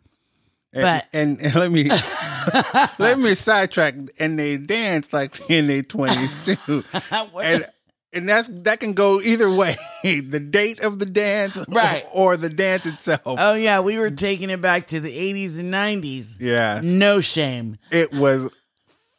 But- 0.74 1.06
and, 1.12 1.38
and, 1.40 1.46
and 1.46 1.54
let 1.54 1.70
me 1.72 1.88
let 2.98 3.18
me 3.18 3.34
sidetrack. 3.34 3.94
And 4.18 4.38
they 4.38 4.56
dance 4.58 5.12
like 5.12 5.38
in 5.50 5.66
their 5.68 5.82
twenties 5.82 6.36
too, 6.44 6.84
and 7.42 7.66
and 8.12 8.28
that's 8.28 8.48
that 8.52 8.80
can 8.80 8.92
go 8.92 9.20
either 9.20 9.50
way. 9.50 9.76
the 10.02 10.38
date 10.40 10.80
of 10.80 10.98
the 11.00 11.06
dance, 11.06 11.58
Right. 11.68 12.04
or, 12.12 12.34
or 12.34 12.36
the 12.36 12.48
dance 12.50 12.86
itself. 12.86 13.22
Oh, 13.24 13.54
yeah. 13.54 13.80
We 13.80 13.98
were 13.98 14.10
taking 14.12 14.50
it 14.50 14.60
back 14.60 14.86
to 14.88 15.00
the 15.00 15.10
80s 15.10 15.58
and 15.58 15.74
90s. 15.74 16.36
yeah 16.38 16.80
No 16.84 17.20
shame. 17.20 17.76
it 17.90 18.12
was 18.12 18.50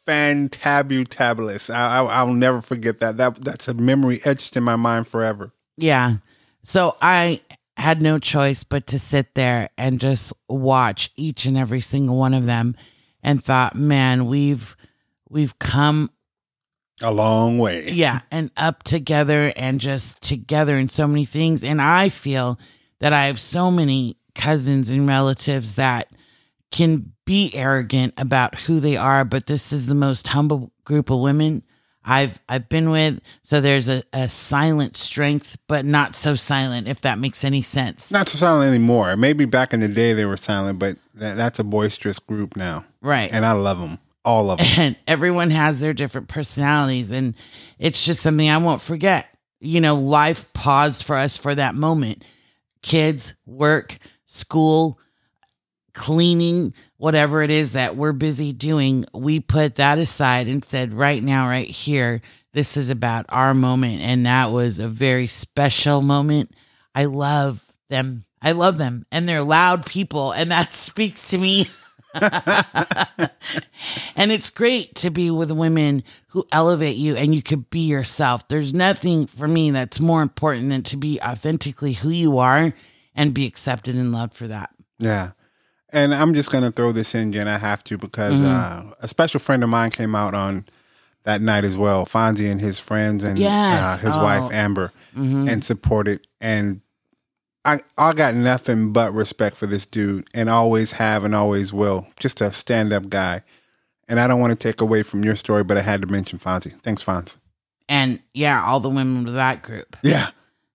fantabulous. 0.06 1.72
I, 1.74 1.98
I 2.00 2.04
I'll 2.04 2.32
never 2.32 2.60
forget 2.60 2.98
that. 2.98 3.16
That 3.16 3.36
that's 3.36 3.68
a 3.68 3.74
memory 3.74 4.20
etched 4.24 4.56
in 4.56 4.62
my 4.62 4.76
mind 4.76 5.06
forever. 5.08 5.52
Yeah. 5.76 6.16
So 6.62 6.96
I 7.00 7.40
had 7.76 8.00
no 8.02 8.18
choice 8.18 8.64
but 8.64 8.86
to 8.88 8.98
sit 8.98 9.34
there 9.34 9.68
and 9.76 10.00
just 10.00 10.32
watch 10.48 11.10
each 11.16 11.44
and 11.44 11.56
every 11.56 11.80
single 11.80 12.16
one 12.16 12.34
of 12.34 12.46
them 12.46 12.74
and 13.22 13.44
thought, 13.44 13.74
man, 13.74 14.26
we've 14.26 14.76
we've 15.28 15.58
come 15.58 16.10
A 17.02 17.12
long 17.12 17.58
way. 17.58 17.88
yeah, 17.90 18.20
and 18.30 18.50
up 18.56 18.82
together 18.82 19.52
and 19.56 19.80
just 19.80 20.22
together 20.22 20.78
in 20.78 20.88
so 20.88 21.06
many 21.06 21.24
things. 21.24 21.62
And 21.64 21.82
I 21.82 22.08
feel 22.08 22.58
that 23.00 23.12
I 23.12 23.26
have 23.26 23.38
so 23.40 23.70
many 23.70 24.16
cousins 24.34 24.88
and 24.88 25.06
relatives 25.06 25.74
that 25.74 26.08
can 26.70 27.12
be 27.24 27.50
arrogant 27.54 28.14
about 28.16 28.60
who 28.60 28.80
they 28.80 28.96
are, 28.96 29.24
but 29.24 29.46
this 29.46 29.72
is 29.72 29.86
the 29.86 29.94
most 29.94 30.28
humble 30.28 30.72
group 30.84 31.10
of 31.10 31.20
women 31.20 31.62
I've 32.06 32.40
I've 32.48 32.68
been 32.68 32.90
with. 32.90 33.20
So 33.42 33.60
there's 33.60 33.88
a, 33.88 34.02
a 34.12 34.28
silent 34.28 34.96
strength, 34.96 35.58
but 35.66 35.84
not 35.84 36.14
so 36.14 36.36
silent, 36.36 36.86
if 36.88 37.00
that 37.02 37.18
makes 37.18 37.44
any 37.44 37.62
sense. 37.62 38.10
Not 38.12 38.28
so 38.28 38.38
silent 38.38 38.68
anymore. 38.72 39.16
Maybe 39.16 39.44
back 39.44 39.74
in 39.74 39.80
the 39.80 39.88
day 39.88 40.12
they 40.12 40.24
were 40.24 40.36
silent, 40.36 40.78
but 40.78 40.96
that, 41.14 41.36
that's 41.36 41.58
a 41.58 41.64
boisterous 41.64 42.18
group 42.20 42.56
now, 42.56 42.84
Right. 43.00 43.28
and 43.32 43.44
I 43.44 43.52
love 43.52 43.78
them, 43.80 43.98
all 44.24 44.50
of 44.50 44.58
them. 44.58 44.66
and 44.78 44.96
everyone 45.08 45.50
has 45.50 45.80
their 45.80 45.92
different 45.92 46.28
personalities 46.28 47.10
and 47.10 47.34
it's 47.78 48.04
just 48.04 48.22
something 48.22 48.48
i 48.50 48.56
won't 48.58 48.80
forget 48.82 49.34
you 49.60 49.80
know 49.80 49.94
life 49.94 50.52
paused 50.52 51.04
for 51.04 51.16
us 51.16 51.36
for 51.36 51.54
that 51.54 51.74
moment 51.74 52.22
kids 52.82 53.32
work 53.46 53.96
school 54.26 54.98
cleaning 55.96 56.74
whatever 56.98 57.42
it 57.42 57.50
is 57.50 57.72
that 57.72 57.96
we're 57.96 58.12
busy 58.12 58.52
doing 58.52 59.06
we 59.14 59.40
put 59.40 59.76
that 59.76 59.98
aside 59.98 60.46
and 60.46 60.62
said 60.62 60.92
right 60.92 61.24
now 61.24 61.48
right 61.48 61.70
here 61.70 62.20
this 62.52 62.76
is 62.76 62.90
about 62.90 63.24
our 63.30 63.54
moment 63.54 64.02
and 64.02 64.26
that 64.26 64.52
was 64.52 64.78
a 64.78 64.86
very 64.86 65.26
special 65.26 66.02
moment 66.02 66.52
i 66.94 67.06
love 67.06 67.64
them 67.88 68.24
i 68.42 68.52
love 68.52 68.76
them 68.76 69.06
and 69.10 69.26
they're 69.26 69.42
loud 69.42 69.86
people 69.86 70.32
and 70.32 70.50
that 70.50 70.70
speaks 70.72 71.30
to 71.30 71.38
me 71.38 71.66
and 74.16 74.30
it's 74.32 74.50
great 74.50 74.94
to 74.96 75.08
be 75.10 75.30
with 75.30 75.50
women 75.50 76.04
who 76.28 76.46
elevate 76.52 76.96
you 76.96 77.16
and 77.16 77.34
you 77.34 77.42
could 77.42 77.68
be 77.68 77.80
yourself. 77.80 78.48
There's 78.48 78.72
nothing 78.72 79.26
for 79.26 79.46
me 79.46 79.70
that's 79.70 80.00
more 80.00 80.22
important 80.22 80.70
than 80.70 80.82
to 80.84 80.96
be 80.96 81.20
authentically 81.20 81.92
who 81.92 82.08
you 82.08 82.38
are 82.38 82.72
and 83.14 83.34
be 83.34 83.46
accepted 83.46 83.96
and 83.96 84.12
loved 84.12 84.32
for 84.32 84.48
that. 84.48 84.70
Yeah. 84.98 85.32
And 85.92 86.14
I'm 86.14 86.34
just 86.34 86.50
going 86.50 86.64
to 86.64 86.70
throw 86.70 86.92
this 86.92 87.14
in, 87.14 87.32
Jen. 87.32 87.48
I 87.48 87.58
have 87.58 87.84
to 87.84 87.96
because 87.98 88.40
Mm-hmm. 88.40 88.88
uh, 88.90 88.92
a 89.00 89.08
special 89.08 89.40
friend 89.40 89.62
of 89.62 89.68
mine 89.70 89.90
came 89.90 90.14
out 90.14 90.34
on 90.34 90.64
that 91.24 91.40
night 91.40 91.64
as 91.64 91.76
well. 91.76 92.06
Fonzie 92.06 92.50
and 92.50 92.60
his 92.60 92.78
friends 92.78 93.24
and 93.24 93.38
Yes. 93.38 93.98
uh, 93.98 93.98
his 94.02 94.16
Oh. 94.16 94.22
wife 94.22 94.52
Amber 94.52 94.92
Mhm. 95.16 95.50
and 95.50 95.62
supported. 95.64 96.26
And 96.40 96.80
I 97.64 97.80
I 97.98 98.12
got 98.12 98.34
nothing 98.34 98.92
but 98.92 99.12
respect 99.12 99.56
for 99.56 99.66
this 99.66 99.86
dude 99.86 100.28
and 100.34 100.48
always 100.48 100.92
have 100.92 101.24
and 101.24 101.34
always 101.34 101.72
will. 101.72 102.06
Just 102.18 102.40
a 102.40 102.52
stand 102.52 102.92
up 102.92 103.08
guy. 103.08 103.42
And 104.08 104.20
I 104.20 104.28
don't 104.28 104.40
want 104.40 104.52
to 104.52 104.58
take 104.58 104.80
away 104.80 105.02
from 105.02 105.24
your 105.24 105.34
story, 105.34 105.64
but 105.64 105.76
I 105.76 105.82
had 105.82 106.00
to 106.02 106.06
mention 106.06 106.38
Fonzie. 106.38 106.80
Thanks, 106.82 107.02
Fonz. 107.02 107.36
And 107.88 108.20
yeah, 108.34 108.64
all 108.64 108.78
the 108.78 108.88
women 108.90 109.26
of 109.26 109.34
that 109.34 109.62
group. 109.62 109.96
Yeah. 110.02 110.28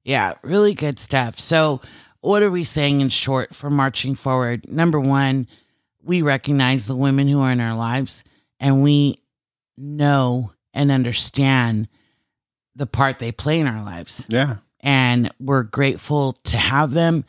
Yeah, 0.03 0.33
really 0.41 0.73
good 0.73 0.97
stuff. 0.99 1.39
So, 1.39 1.79
what 2.21 2.43
are 2.43 2.51
we 2.51 2.63
saying 2.63 3.01
in 3.01 3.09
short 3.09 3.53
for 3.53 3.69
marching 3.69 4.15
forward? 4.15 4.71
Number 4.71 4.99
one, 4.99 5.47
we 6.03 6.21
recognize 6.21 6.85
the 6.85 6.95
women 6.95 7.27
who 7.27 7.41
are 7.41 7.51
in 7.51 7.59
our 7.59 7.75
lives 7.75 8.23
and 8.59 8.83
we 8.83 9.21
know 9.77 10.51
and 10.73 10.91
understand 10.91 11.87
the 12.75 12.85
part 12.87 13.19
they 13.19 13.31
play 13.31 13.59
in 13.59 13.67
our 13.67 13.83
lives. 13.83 14.25
Yeah. 14.29 14.57
And 14.79 15.31
we're 15.39 15.63
grateful 15.63 16.33
to 16.45 16.57
have 16.57 16.91
them. 16.91 17.25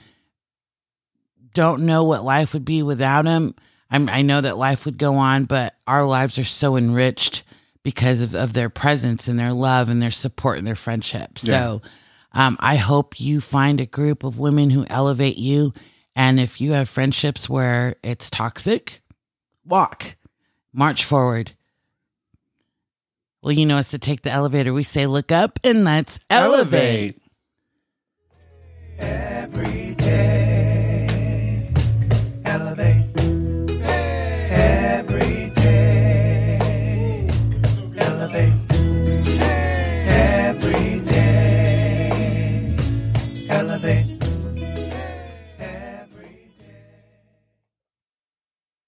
Don't 1.55 1.85
know 1.85 2.05
what 2.05 2.25
life 2.25 2.55
would 2.55 2.65
be 2.65 2.83
without 2.83 3.25
them. 3.25 3.55
I'm, 3.91 4.09
I 4.09 4.23
know 4.23 4.41
that 4.41 4.57
life 4.57 4.87
would 4.87 4.97
go 4.97 5.17
on, 5.17 5.45
but 5.45 5.75
our 5.87 6.07
lives 6.07 6.39
are 6.39 6.45
so 6.45 6.77
enriched 6.77 7.43
because 7.83 8.21
of, 8.21 8.35
of 8.35 8.53
their 8.55 8.71
presence 8.71 9.29
and 9.29 9.39
their 9.39 9.53
love 9.53 9.89
and 9.91 10.01
their 10.01 10.11
support 10.11 10.57
and 10.59 10.67
their 10.67 10.75
friendship. 10.75 11.39
So 11.39 11.83
um, 12.35 12.57
I 12.61 12.77
hope 12.77 13.21
you 13.21 13.41
find 13.41 13.81
a 13.81 13.87
group 13.87 14.25
of 14.25 14.39
women 14.39 14.71
who 14.71 14.87
elevate 14.89 15.39
you. 15.39 15.73
And 16.15 16.39
if 16.39 16.61
you 16.61 16.73
have 16.73 16.89
friendships 16.89 17.49
where 17.49 17.97
it's 18.03 18.31
toxic, 18.31 19.03
walk, 19.65 20.17
march 20.73 21.05
forward. 21.05 21.53
Well, 23.43 23.53
you 23.53 23.67
know 23.67 23.79
us 23.79 23.91
to 23.91 23.99
take 23.99 24.23
the 24.23 24.31
elevator. 24.31 24.73
We 24.73 24.85
say, 24.85 25.07
look 25.07 25.33
up 25.33 25.59
and 25.65 25.85
let's 25.85 26.21
elevate. 26.31 27.17
Elevate. 27.17 27.23
every 28.99 29.95
day. 29.95 30.62